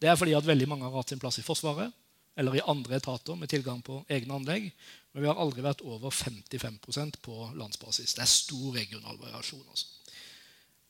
Det 0.03 0.09
er 0.11 0.17
fordi 0.19 0.33
at 0.35 0.43
veldig 0.43 0.67
mange 0.67 0.83
har 0.83 0.97
hatt 0.97 1.13
sin 1.13 1.21
plass 1.21 1.39
i 1.39 1.45
Forsvaret 1.45 1.93
eller 2.35 2.57
i 2.57 2.63
andre 2.67 2.97
etater 2.97 3.37
med 3.39 3.47
tilgang 3.51 3.79
på 3.85 4.01
egne 4.11 4.35
anlegg. 4.35 4.65
Men 5.13 5.23
vi 5.23 5.29
har 5.29 5.39
aldri 5.39 5.63
vært 5.63 5.83
over 5.85 6.11
55% 6.11 7.21
på 7.23 7.35
landsbasis. 7.55 8.15
Det 8.17 8.23
er 8.25 8.31
stor 8.31 8.73
regional 8.75 9.19
variasjon. 9.21 9.61
Også. 9.71 9.85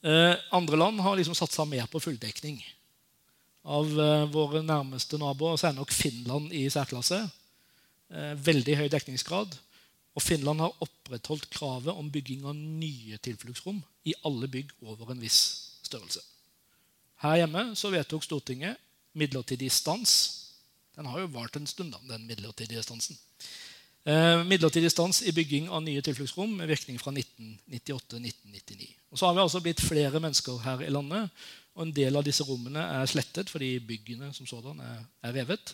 Eh, 0.08 0.34
andre 0.56 0.80
land 0.80 1.04
har 1.04 1.20
liksom 1.20 1.36
satsa 1.38 1.66
mer 1.70 1.86
på 1.92 2.02
fulldekning. 2.02 2.58
Av 3.64 3.86
eh, 3.88 4.26
våre 4.34 4.64
nærmeste 4.66 5.20
naboer 5.22 5.60
så 5.60 5.70
er 5.70 5.78
nok 5.78 5.94
Finland 5.94 6.56
i 6.56 6.64
særklasse. 6.74 7.22
Eh, 8.10 8.34
veldig 8.50 8.80
høy 8.80 8.88
dekningsgrad. 8.96 9.54
Og 10.14 10.24
Finland 10.26 10.64
har 10.64 10.82
opprettholdt 10.84 11.52
kravet 11.54 11.94
om 11.94 12.10
bygging 12.12 12.48
av 12.50 12.58
nye 12.58 13.20
tilfluktsrom 13.22 13.84
i 14.10 14.16
alle 14.26 14.50
bygg 14.50 14.74
over 14.88 15.12
en 15.14 15.22
viss 15.22 15.44
størrelse. 15.84 16.24
Her 17.24 17.44
hjemme 17.44 17.70
så 17.80 17.92
vedtok 17.94 18.26
Stortinget 18.26 18.80
midlertidig 19.14 19.72
stans. 19.72 20.16
Den 20.96 21.06
har 21.10 21.24
jo 21.24 21.32
vart 21.34 21.56
en 21.58 21.68
stund, 21.68 21.94
da, 21.94 22.02
den 22.10 22.28
midlertidige 22.30 22.84
stansen. 22.86 23.18
Eh, 24.04 24.44
midlertidig 24.44 24.92
stans 24.92 25.22
i 25.24 25.32
bygging 25.32 25.70
av 25.72 25.84
nye 25.84 26.02
tilfluktsrom 26.04 26.58
med 26.60 26.68
virkning 26.68 27.00
fra 27.00 27.12
1998-1999. 27.12 28.90
Og 29.12 29.20
Så 29.20 29.26
har 29.26 29.34
vi 29.34 29.42
altså 29.46 29.62
blitt 29.64 29.82
flere 29.82 30.20
mennesker 30.20 30.60
her 30.66 30.82
i 30.84 30.92
landet, 30.92 31.30
og 31.74 31.88
en 31.88 31.96
del 31.96 32.16
av 32.20 32.26
disse 32.26 32.44
rommene 32.44 32.84
er 33.00 33.08
slettet 33.10 33.50
fordi 33.50 33.80
byggene 33.80 34.34
som 34.34 34.48
sådan 34.50 34.80
er, 34.84 35.06
er 35.24 35.34
revet. 35.40 35.74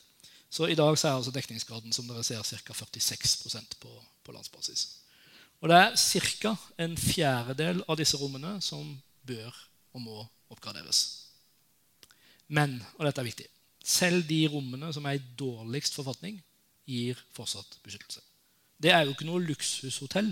Så 0.49 0.69
i 0.69 0.75
dag 0.75 0.97
så 0.97 1.07
er 1.07 1.17
altså 1.17 1.31
dekningsgraden 1.31 1.93
som 1.93 2.07
dere 2.07 2.23
ser, 2.23 2.41
ca. 2.43 2.73
46 2.73 3.75
på, 3.79 3.89
på 4.23 4.31
landsbasis. 4.31 4.87
Og 5.61 5.69
det 5.69 5.77
er 5.77 5.95
ca. 6.39 6.55
en 6.77 6.97
fjerdedel 6.97 7.83
av 7.87 7.97
disse 7.97 8.17
rommene 8.17 8.61
som 8.61 9.01
bør 9.27 9.55
og 9.93 10.01
må 10.01 10.27
oppgraderes. 10.49 11.18
Men, 12.55 12.79
og 12.97 13.05
dette 13.05 13.21
er 13.21 13.29
viktig, 13.29 13.47
selv 13.85 14.25
de 14.29 14.43
rommene 14.51 14.91
som 14.93 15.05
er 15.07 15.17
i 15.17 15.25
dårligst 15.37 15.97
forfatning, 15.97 16.39
gir 16.89 17.19
fortsatt 17.35 17.77
beskyttelse. 17.85 18.23
Det 18.81 18.93
er 18.93 19.03
jo 19.05 19.13
ikke 19.13 19.27
noe 19.27 19.43
luksushotell, 19.43 20.31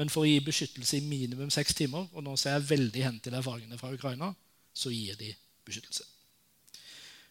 men 0.00 0.10
for 0.10 0.24
å 0.24 0.28
gi 0.28 0.40
beskyttelse 0.42 0.98
i 0.98 1.06
minimum 1.06 1.52
seks 1.54 1.76
timer, 1.78 2.08
og 2.12 2.24
nå 2.26 2.34
ser 2.40 2.56
jeg 2.56 2.68
veldig 2.72 3.04
hen 3.04 3.20
til 3.22 3.36
erfaringene 3.38 3.78
fra 3.78 3.92
Ukraina, 3.94 4.32
så 4.74 4.90
gir 4.90 5.14
de 5.20 5.30
beskyttelse. 5.66 6.06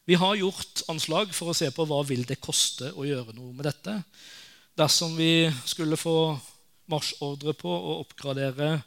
Vi 0.07 0.15
har 0.19 0.35
gjort 0.35 0.83
anslag 0.91 1.31
for 1.35 1.51
å 1.51 1.55
se 1.55 1.69
på 1.71 1.85
hva 1.87 2.01
vil 2.07 2.25
det 2.27 2.41
koste 2.43 2.91
å 2.91 3.05
gjøre 3.07 3.35
noe 3.35 3.53
med 3.55 3.67
dette. 3.67 3.97
Dersom 4.75 5.15
vi 5.15 5.47
skulle 5.67 5.99
få 5.99 6.35
marsjordre 6.91 7.53
på 7.55 7.71
å 7.71 7.99
oppgradere 8.01 8.81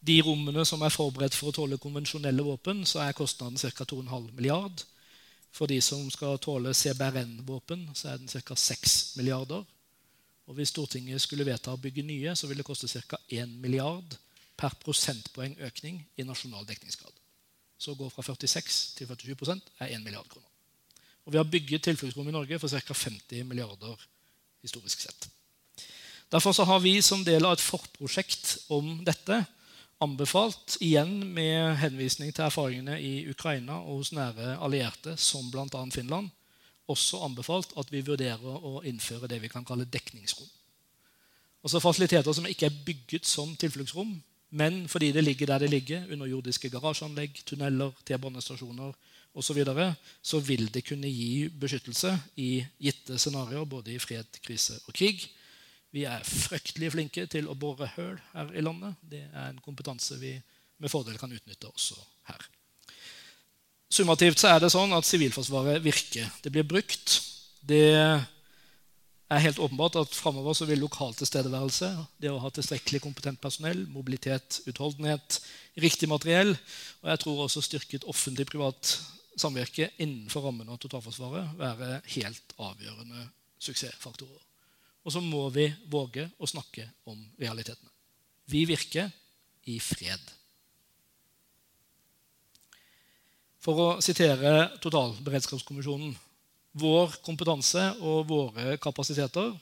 de 0.00 0.20
rommene 0.22 0.64
som 0.66 0.82
er 0.82 0.94
forberedt 0.94 1.34
for 1.34 1.50
å 1.50 1.56
tåle 1.56 1.78
konvensjonelle 1.82 2.44
våpen, 2.46 2.84
så 2.86 3.02
er 3.02 3.16
kostnaden 3.18 3.58
ca. 3.58 3.84
2,5 3.84 4.30
milliard. 4.36 4.84
For 5.54 5.66
de 5.66 5.80
som 5.82 6.04
skal 6.12 6.38
tåle 6.38 6.74
CBRN-våpen, 6.76 7.88
så 7.98 8.12
er 8.12 8.20
den 8.20 8.30
ca. 8.30 8.54
6 8.54 9.16
milliarder. 9.18 9.64
Og 10.48 10.54
Hvis 10.56 10.70
Stortinget 10.72 11.20
skulle 11.20 11.44
vedta 11.44 11.74
å 11.74 11.80
bygge 11.80 12.04
nye, 12.06 12.34
så 12.36 12.46
vil 12.48 12.60
det 12.60 12.66
koste 12.66 12.88
ca. 12.88 13.18
1 13.28 13.58
milliard 13.60 14.16
per 14.58 14.74
prosentpoeng 14.82 15.56
økning 15.66 16.00
i 16.16 16.26
nasjonal 16.26 16.66
dekningsgrad. 16.66 17.12
Så 17.78 17.92
å 17.92 17.98
gå 17.98 18.08
fra 18.10 18.24
46 18.26 18.78
til 18.98 19.10
47% 19.10 19.74
er 19.80 19.92
1 19.98 20.04
milliard 20.06 20.28
kroner. 20.30 20.46
Og 21.26 21.34
vi 21.34 21.38
har 21.38 21.50
bygget 21.50 21.84
tilfluktsrom 21.84 22.30
i 22.30 22.34
Norge 22.34 22.58
for 22.58 22.70
ca. 22.72 22.94
50 22.94 23.44
milliarder 23.44 23.98
historisk 24.62 25.00
sett. 25.04 25.28
Derfor 26.32 26.64
har 26.64 26.80
vi 26.80 26.98
som 27.02 27.22
del 27.24 27.44
av 27.44 27.56
et 27.56 27.64
forprosjekt 27.64 28.58
om 28.74 28.98
dette 29.04 29.44
anbefalt, 30.04 30.76
igjen 30.84 31.32
med 31.34 31.76
henvisning 31.82 32.30
til 32.34 32.46
erfaringene 32.46 32.98
i 33.02 33.26
Ukraina 33.30 33.80
og 33.80 34.02
hos 34.02 34.12
nære 34.14 34.56
allierte, 34.62 35.16
som 35.16 35.50
bl.a. 35.50 35.82
Finland, 35.94 36.30
også 36.88 37.20
anbefalt 37.26 37.74
at 37.80 37.90
vi 37.92 38.04
vurderer 38.06 38.40
å 38.64 38.80
innføre 38.86 39.28
det 39.28 39.42
vi 39.42 39.50
kan 39.52 39.66
kalle 39.66 39.88
dekningsrom. 39.88 40.48
Altså 41.64 41.82
Fasiliteter 41.82 42.32
som 42.32 42.46
ikke 42.48 42.68
er 42.68 42.80
bygget 42.86 43.26
som 43.26 43.56
tilfluktsrom, 43.58 44.14
men 44.50 44.86
fordi 44.88 45.10
det 45.12 45.24
ligger 45.24 45.50
der 45.50 45.66
det 45.66 45.70
ligger, 45.70 46.06
underjordiske 46.12 46.70
garasjeanlegg, 46.72 47.42
tunneler, 47.44 47.92
T-banestasjoner 48.06 48.94
osv., 49.34 49.42
så, 49.44 49.54
videre, 49.54 49.92
så 50.22 50.40
vil 50.40 50.70
det 50.72 50.86
kunne 50.88 51.10
gi 51.10 51.48
beskyttelse 51.60 52.14
i 52.40 52.64
gitte 52.80 53.18
scenarioer, 53.18 53.66
både 53.68 53.92
i 53.92 53.98
fred, 54.02 54.40
krise 54.42 54.78
og 54.86 54.94
krig. 54.96 55.28
Vi 55.94 56.04
er 56.04 56.24
fryktelig 56.26 56.92
flinke 56.92 57.24
til 57.30 57.48
å 57.48 57.56
bore 57.56 57.88
høl 57.96 58.16
her 58.34 58.52
i 58.52 58.64
landet. 58.64 58.98
Det 59.00 59.24
er 59.28 59.48
en 59.48 59.60
kompetanse 59.64 60.18
vi 60.20 60.34
med 60.78 60.92
fordel 60.92 61.18
kan 61.18 61.32
utnytte 61.32 61.70
også 61.70 61.96
her. 62.28 62.44
Summativt 63.88 64.42
så 64.42 64.52
er 64.52 64.60
det 64.62 64.72
sånn 64.74 64.92
at 64.92 65.06
Sivilforsvaret 65.08 65.80
virker. 65.82 66.28
Det 66.44 66.52
blir 66.52 66.66
brukt. 66.68 67.16
Det 67.64 67.96
er 69.28 69.44
helt 69.44 69.60
åpenbart 69.60 69.96
at 70.00 70.16
framover 70.16 70.56
vil 70.68 70.80
lokal 70.84 71.14
tilstedeværelse, 71.16 71.88
det 72.20 72.30
å 72.32 72.40
ha 72.40 72.50
tilstrekkelig 72.52 73.00
kompetent 73.04 73.40
personell, 73.40 73.82
mobilitet, 73.92 74.62
utholdenhet, 74.68 75.40
riktig 75.80 76.08
materiell 76.08 76.54
og 76.54 77.10
jeg 77.12 77.22
tror 77.24 77.44
også 77.44 77.64
styrket 77.64 78.06
offentlig-privat 78.08 78.94
samvirke 79.38 79.90
innenfor 80.00 80.48
rammen 80.48 80.68
av 80.72 80.80
totalforsvaret 80.82 81.58
være 81.60 82.00
helt 82.16 82.56
avgjørende 82.56 83.28
suksessfaktorer. 83.62 84.40
Og 85.08 85.14
så 85.14 85.22
må 85.24 85.46
vi 85.48 85.70
våge 85.88 86.26
å 86.36 86.48
snakke 86.48 86.84
om 87.08 87.16
realitetene. 87.40 87.88
Vi 88.48 88.66
virker 88.68 89.08
i 89.72 89.78
fred. 89.80 90.20
For 93.64 93.80
å 93.80 93.86
sitere 94.04 94.68
Totalberedskapskommisjonen 94.84 96.12
vår 96.78 97.16
kompetanse 97.24 97.86
og 98.04 98.28
våre 98.28 98.76
kapasiteter 98.80 99.54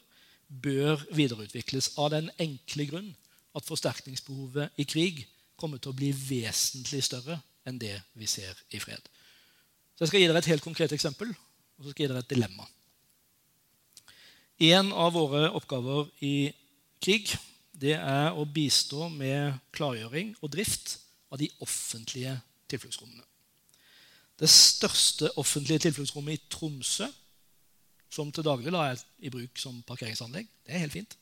bør 0.47 1.07
videreutvikles 1.15 1.93
av 2.03 2.11
den 2.17 2.29
enkle 2.43 2.87
grunn 2.91 3.09
at 3.57 3.67
forsterkningsbehovet 3.67 4.83
i 4.83 4.87
krig 4.89 5.23
kommer 5.57 5.79
til 5.79 5.95
å 5.95 5.99
bli 5.99 6.11
vesentlig 6.11 7.05
større 7.07 7.39
enn 7.67 7.79
det 7.81 7.95
vi 8.19 8.29
ser 8.31 8.59
i 8.75 8.83
fred. 8.83 9.01
Så 9.95 10.05
Jeg 10.05 10.11
skal 10.11 10.21
gi 10.21 10.29
dere 10.29 10.43
et 10.43 10.51
helt 10.53 10.67
konkret 10.67 10.93
eksempel, 10.93 11.31
og 11.31 11.85
så 11.87 11.93
skal 11.95 12.03
jeg 12.03 12.11
gi 12.11 12.13
dere 12.13 12.25
et 12.27 12.35
dilemma. 12.35 12.67
En 14.57 14.89
av 14.93 15.13
våre 15.13 15.51
oppgaver 15.53 16.09
i 16.25 16.49
krig 17.05 17.29
det 17.77 17.93
er 17.99 18.33
å 18.33 18.47
bistå 18.49 19.11
med 19.13 19.59
klargjøring 19.77 20.33
og 20.41 20.53
drift 20.55 20.95
av 21.29 21.43
de 21.43 21.51
offentlige 21.61 22.33
tilfluktsrommene. 22.71 23.21
Det 24.41 24.49
største 24.49 25.29
offentlige 25.37 25.87
tilfluktsrommet 25.87 26.39
i 26.39 26.49
Tromsø, 26.53 27.09
som 28.09 28.31
til 28.33 28.47
daglig 28.47 28.73
da 28.73 28.87
er 28.93 29.03
i 29.21 29.33
bruk 29.33 29.61
som 29.61 29.83
parkeringsanlegg, 29.85 30.49
det 30.65 30.73
er 30.73 30.85
helt 30.87 30.97
fint. 30.97 31.17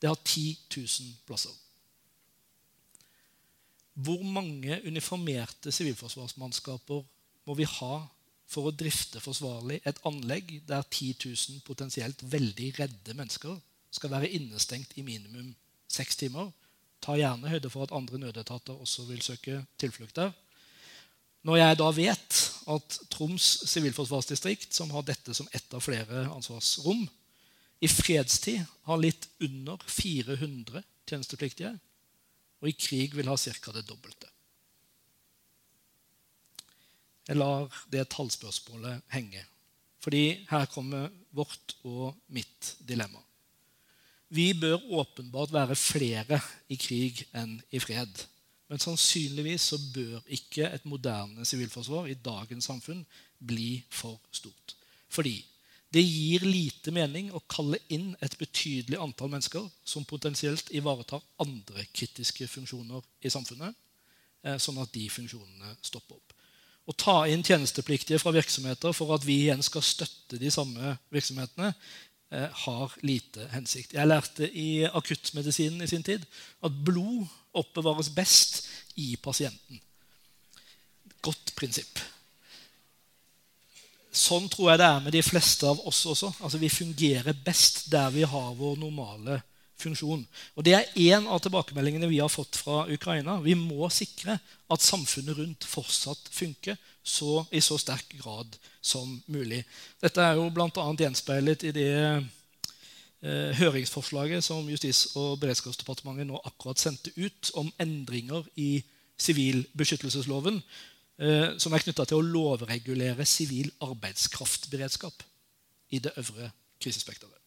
Det 0.00 0.08
har 0.08 0.16
10 0.24 0.56
000 0.76 1.12
plasser. 1.28 1.52
Hvor 4.00 4.22
mange 4.24 4.80
uniformerte 4.86 5.72
sivilforsvarsmannskaper 5.76 7.04
må 7.44 7.56
vi 7.58 7.68
ha 7.68 7.94
for 8.50 8.66
å 8.66 8.74
drifte 8.74 9.22
forsvarlig 9.22 9.78
et 9.86 10.00
anlegg 10.08 10.56
der 10.66 10.82
10 10.82 11.20
000 11.22 11.64
potensielt 11.66 12.22
veldig 12.32 12.72
redde 12.80 13.14
mennesker 13.14 13.58
skal 13.94 14.12
være 14.12 14.30
innestengt 14.34 14.96
i 14.98 15.04
minimum 15.06 15.52
seks 15.90 16.18
timer? 16.18 16.50
Ta 17.00 17.16
gjerne 17.16 17.50
høyde 17.50 17.70
for 17.72 17.86
at 17.86 17.94
andre 17.96 18.18
nødetater 18.20 18.76
også 18.76 19.06
vil 19.08 19.22
søke 19.24 19.62
tilflukt 19.80 20.18
der. 20.18 20.34
Når 21.46 21.56
jeg 21.56 21.78
da 21.80 21.86
vet 21.96 22.40
at 22.68 22.98
Troms 23.12 23.46
sivilforsvarsdistrikt, 23.70 24.74
som 24.76 24.90
har 24.92 25.06
dette 25.08 25.32
som 25.34 25.48
ett 25.56 25.72
av 25.72 25.80
flere 25.80 26.26
ansvarsrom, 26.28 27.06
i 27.80 27.88
fredstid 27.88 28.60
har 28.84 29.00
litt 29.00 29.24
under 29.40 29.80
400 29.88 30.82
tjenestepliktige, 31.08 31.72
og 32.60 32.68
i 32.68 32.76
krig 32.76 33.16
vil 33.16 33.30
ha 33.30 33.38
ca. 33.40 33.72
det 33.72 33.86
dobbelte. 33.88 34.28
Jeg 37.30 37.38
lar 37.38 37.70
det 37.92 38.08
tallspørsmålet 38.10 39.04
henge, 39.14 39.44
fordi 40.02 40.24
her 40.50 40.64
kommer 40.72 41.12
vårt 41.30 41.76
og 41.86 42.16
mitt 42.34 42.72
dilemma. 42.82 43.20
Vi 44.34 44.48
bør 44.58 44.82
åpenbart 44.98 45.52
være 45.54 45.76
flere 45.78 46.40
i 46.70 46.78
krig 46.78 47.22
enn 47.34 47.54
i 47.70 47.78
fred. 47.82 48.24
Men 48.70 48.82
sannsynligvis 48.82 49.68
så 49.72 49.78
bør 49.94 50.26
ikke 50.30 50.68
et 50.70 50.84
moderne 50.86 51.46
sivilforsvar 51.46 52.06
i 52.10 52.18
dagens 52.18 52.66
samfunn 52.70 53.04
bli 53.38 53.80
for 53.90 54.18
stort. 54.34 54.74
Fordi 55.10 55.36
det 55.90 56.02
gir 56.06 56.46
lite 56.46 56.94
mening 56.94 57.32
å 57.34 57.42
kalle 57.50 57.78
inn 57.90 58.12
et 58.22 58.36
betydelig 58.38 58.98
antall 59.02 59.30
mennesker 59.32 59.70
som 59.82 60.06
potensielt 60.06 60.70
ivaretar 60.70 61.22
andre 61.42 61.86
kritiske 61.94 62.46
funksjoner 62.50 63.06
i 63.22 63.30
samfunnet, 63.30 63.74
eh, 64.42 64.58
sånn 64.58 64.82
at 64.82 64.92
de 64.94 65.08
funksjonene 65.10 65.74
stopper 65.82 66.18
opp. 66.18 66.36
Å 66.90 66.96
ta 66.98 67.16
inn 67.30 67.44
tjenestepliktige 67.46 68.18
fra 68.18 68.32
virksomheter 68.34 68.94
for 68.96 69.14
at 69.14 69.26
vi 69.26 69.44
igjen 69.44 69.62
skal 69.62 69.84
støtte 69.86 70.40
de 70.40 70.50
samme 70.50 70.96
virksomhetene, 71.14 71.74
eh, 72.32 72.48
har 72.64 72.96
lite 73.06 73.46
hensikt. 73.52 73.94
Jeg 73.94 74.08
lærte 74.08 74.48
i 74.50 74.84
akuttmedisinen 74.84 75.82
i 75.82 75.90
sin 75.90 76.02
tid 76.02 76.26
at 76.62 76.80
blod 76.84 77.28
oppbevares 77.54 78.10
best 78.14 78.64
i 78.96 79.14
pasienten. 79.22 79.80
Godt 81.22 81.54
prinsipp. 81.54 82.00
Sånn 84.10 84.48
tror 84.50 84.72
jeg 84.72 84.80
det 84.80 84.88
er 84.88 85.02
med 85.04 85.14
de 85.14 85.22
fleste 85.22 85.68
av 85.70 85.78
oss 85.86 86.02
også. 86.10 86.32
Altså 86.42 86.58
Vi 86.58 86.68
fungerer 86.68 87.44
best 87.44 87.84
der 87.92 88.10
vi 88.10 88.26
har 88.26 88.54
vår 88.58 88.76
normale 88.80 89.42
funksjon. 89.80 90.22
Og 90.56 90.64
Det 90.64 90.74
er 90.76 90.90
én 90.96 91.26
av 91.26 91.40
tilbakemeldingene 91.42 92.08
vi 92.10 92.20
har 92.20 92.30
fått 92.32 92.56
fra 92.60 92.84
Ukraina. 92.90 93.40
Vi 93.40 93.54
må 93.58 93.88
sikre 93.92 94.38
at 94.70 94.84
samfunnet 94.84 95.38
rundt 95.38 95.66
fortsatt 95.66 96.28
funker 96.32 96.76
så, 97.02 97.44
i 97.50 97.60
så 97.60 97.78
sterk 97.80 98.12
grad 98.20 98.56
som 98.82 99.16
mulig. 99.26 99.64
Dette 100.02 100.22
er 100.22 100.38
jo 100.38 100.50
bl.a. 100.54 100.68
gjenspeilet 101.00 101.64
i 101.68 101.72
det 101.74 101.90
eh, 101.96 103.58
høringsforslaget 103.60 104.44
som 104.44 104.68
Justis- 104.70 105.08
og 105.16 105.40
beredskapsdepartementet 105.42 106.28
nå 106.28 106.40
akkurat 106.44 106.80
sendte 106.80 107.12
ut 107.16 107.52
om 107.60 107.72
endringer 107.80 108.46
i 108.60 108.82
sivilbeskyttelsesloven, 109.20 110.62
eh, 111.20 111.58
som 111.58 111.74
er 111.74 111.84
knytta 111.84 112.06
til 112.08 112.20
å 112.20 112.30
lovregulere 112.36 113.26
sivil 113.28 113.72
arbeidskraftberedskap 113.84 115.26
i 115.90 115.98
det 115.98 116.14
øvre 116.20 116.52
krisespekteret. 116.80 117.39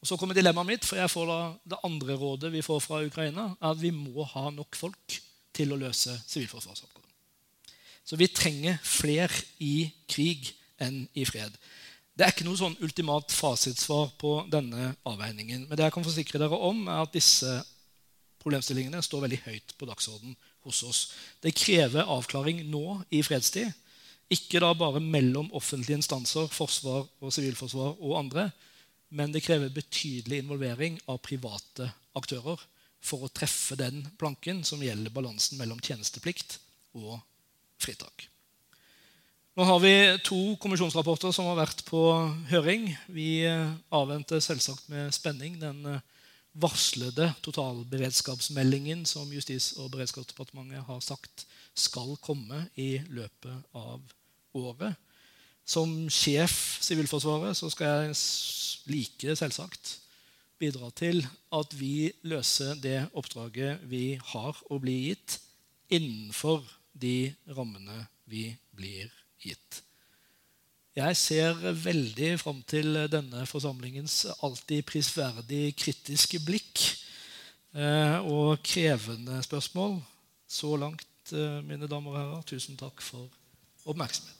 Og 0.00 0.08
Så 0.08 0.16
kommer 0.16 0.34
dilemmaet 0.34 0.66
mitt, 0.66 0.86
for 0.86 0.96
jeg 0.96 1.12
får 1.12 1.26
da 1.28 1.40
det 1.74 1.80
andre 1.84 2.16
rådet 2.16 2.52
vi 2.52 2.62
får 2.64 2.80
fra 2.80 3.02
Ukraina, 3.04 3.50
er 3.60 3.74
at 3.74 3.82
vi 3.82 3.90
må 3.92 4.24
ha 4.24 4.48
nok 4.50 4.76
folk 4.76 5.20
til 5.52 5.74
å 5.74 5.80
løse 5.80 6.14
sivilforsvarsoppgaven. 6.26 7.10
Så 8.04 8.16
vi 8.16 8.30
trenger 8.32 8.80
flere 8.82 9.44
i 9.60 9.90
krig 10.08 10.48
enn 10.80 11.04
i 11.14 11.26
fred. 11.28 11.52
Det 12.16 12.24
er 12.26 12.32
ikke 12.32 12.46
noe 12.48 12.58
sånn 12.58 12.78
ultimat 12.84 13.32
fasitsvar 13.32 14.10
på 14.20 14.32
denne 14.50 14.94
avveiningen. 15.08 15.66
Men 15.68 15.76
det 15.76 15.86
jeg 15.86 15.94
kan 15.94 16.06
forsikre 16.06 16.40
dere 16.40 16.56
om, 16.56 16.82
er 16.88 17.04
at 17.04 17.14
disse 17.14 17.60
problemstillingene 18.40 19.02
står 19.04 19.26
veldig 19.26 19.38
høyt 19.44 19.76
på 19.76 19.88
dagsordenen 19.88 20.34
hos 20.64 20.80
oss. 20.88 21.00
Det 21.44 21.54
krever 21.56 22.08
avklaring 22.08 22.64
nå 22.72 22.98
i 23.12 23.22
fredstid. 23.24 23.68
Ikke 24.32 24.62
da 24.62 24.72
bare 24.78 25.02
mellom 25.02 25.48
offentlige 25.56 25.98
instanser, 25.98 26.48
forsvar 26.52 27.06
og 27.20 27.32
sivilforsvar 27.34 27.96
og 27.98 28.18
andre, 28.20 28.48
men 29.10 29.32
det 29.34 29.42
krever 29.44 29.72
betydelig 29.74 30.42
involvering 30.42 30.98
av 31.10 31.20
private 31.24 31.90
aktører 32.18 32.60
for 33.02 33.26
å 33.26 33.32
treffe 33.32 33.78
den 33.80 34.04
planken 34.20 34.62
som 34.66 34.82
gjelder 34.84 35.12
balansen 35.14 35.58
mellom 35.60 35.80
tjenesteplikt 35.82 36.58
og 36.98 37.18
fritak. 37.80 38.28
Nå 39.58 39.66
har 39.66 39.80
vi 39.82 39.94
to 40.24 40.38
kommisjonsrapporter 40.62 41.34
som 41.34 41.48
har 41.50 41.58
vært 41.58 41.82
på 41.88 42.00
høring. 42.52 42.86
Vi 43.10 43.42
avventer 43.90 44.40
selvsagt 44.44 44.86
med 44.92 45.10
spenning 45.12 45.58
den 45.60 45.82
eh, 45.90 46.04
varslede 46.52 47.32
totalberedskapsmeldingen 47.44 49.02
som 49.06 49.30
Justis- 49.34 49.74
og 49.78 49.90
beredskapsdepartementet 49.94 50.86
har 50.86 51.02
sagt 51.04 51.44
skal 51.74 52.14
komme 52.22 52.66
i 52.78 53.02
løpet 53.10 53.74
av 53.76 54.00
året. 54.56 54.94
Som 55.70 56.08
sjef 56.10 56.80
Sivilforsvaret 56.82 57.54
så 57.58 57.68
skal 57.70 58.08
jeg 58.10 58.16
like 58.90 59.36
selvsagt 59.38 59.98
bidra 60.60 60.90
til 60.98 61.22
at 61.54 61.74
vi 61.78 62.10
løser 62.26 62.74
det 62.82 63.04
oppdraget 63.16 63.84
vi 63.88 64.18
har 64.32 64.58
å 64.68 64.80
bli 64.82 64.96
gitt, 65.06 65.38
innenfor 65.90 66.66
de 66.92 67.30
rammene 67.54 68.04
vi 68.30 68.50
blir 68.76 69.08
gitt. 69.40 69.80
Jeg 70.98 71.16
ser 71.16 71.54
veldig 71.84 72.32
fram 72.42 72.60
til 72.68 72.98
denne 73.12 73.46
forsamlingens 73.48 74.24
alltid 74.42 74.82
prisverdig 74.90 75.70
kritiske 75.78 76.42
blikk 76.44 76.82
eh, 77.78 78.18
og 78.26 78.58
krevende 78.66 79.38
spørsmål. 79.46 80.00
Så 80.50 80.74
langt, 80.82 81.32
eh, 81.32 81.62
mine 81.62 81.88
damer 81.88 82.10
og 82.10 82.20
herrer, 82.20 82.44
tusen 82.52 82.76
takk 82.76 83.00
for 83.06 83.30
oppmerksomheten. 83.86 84.39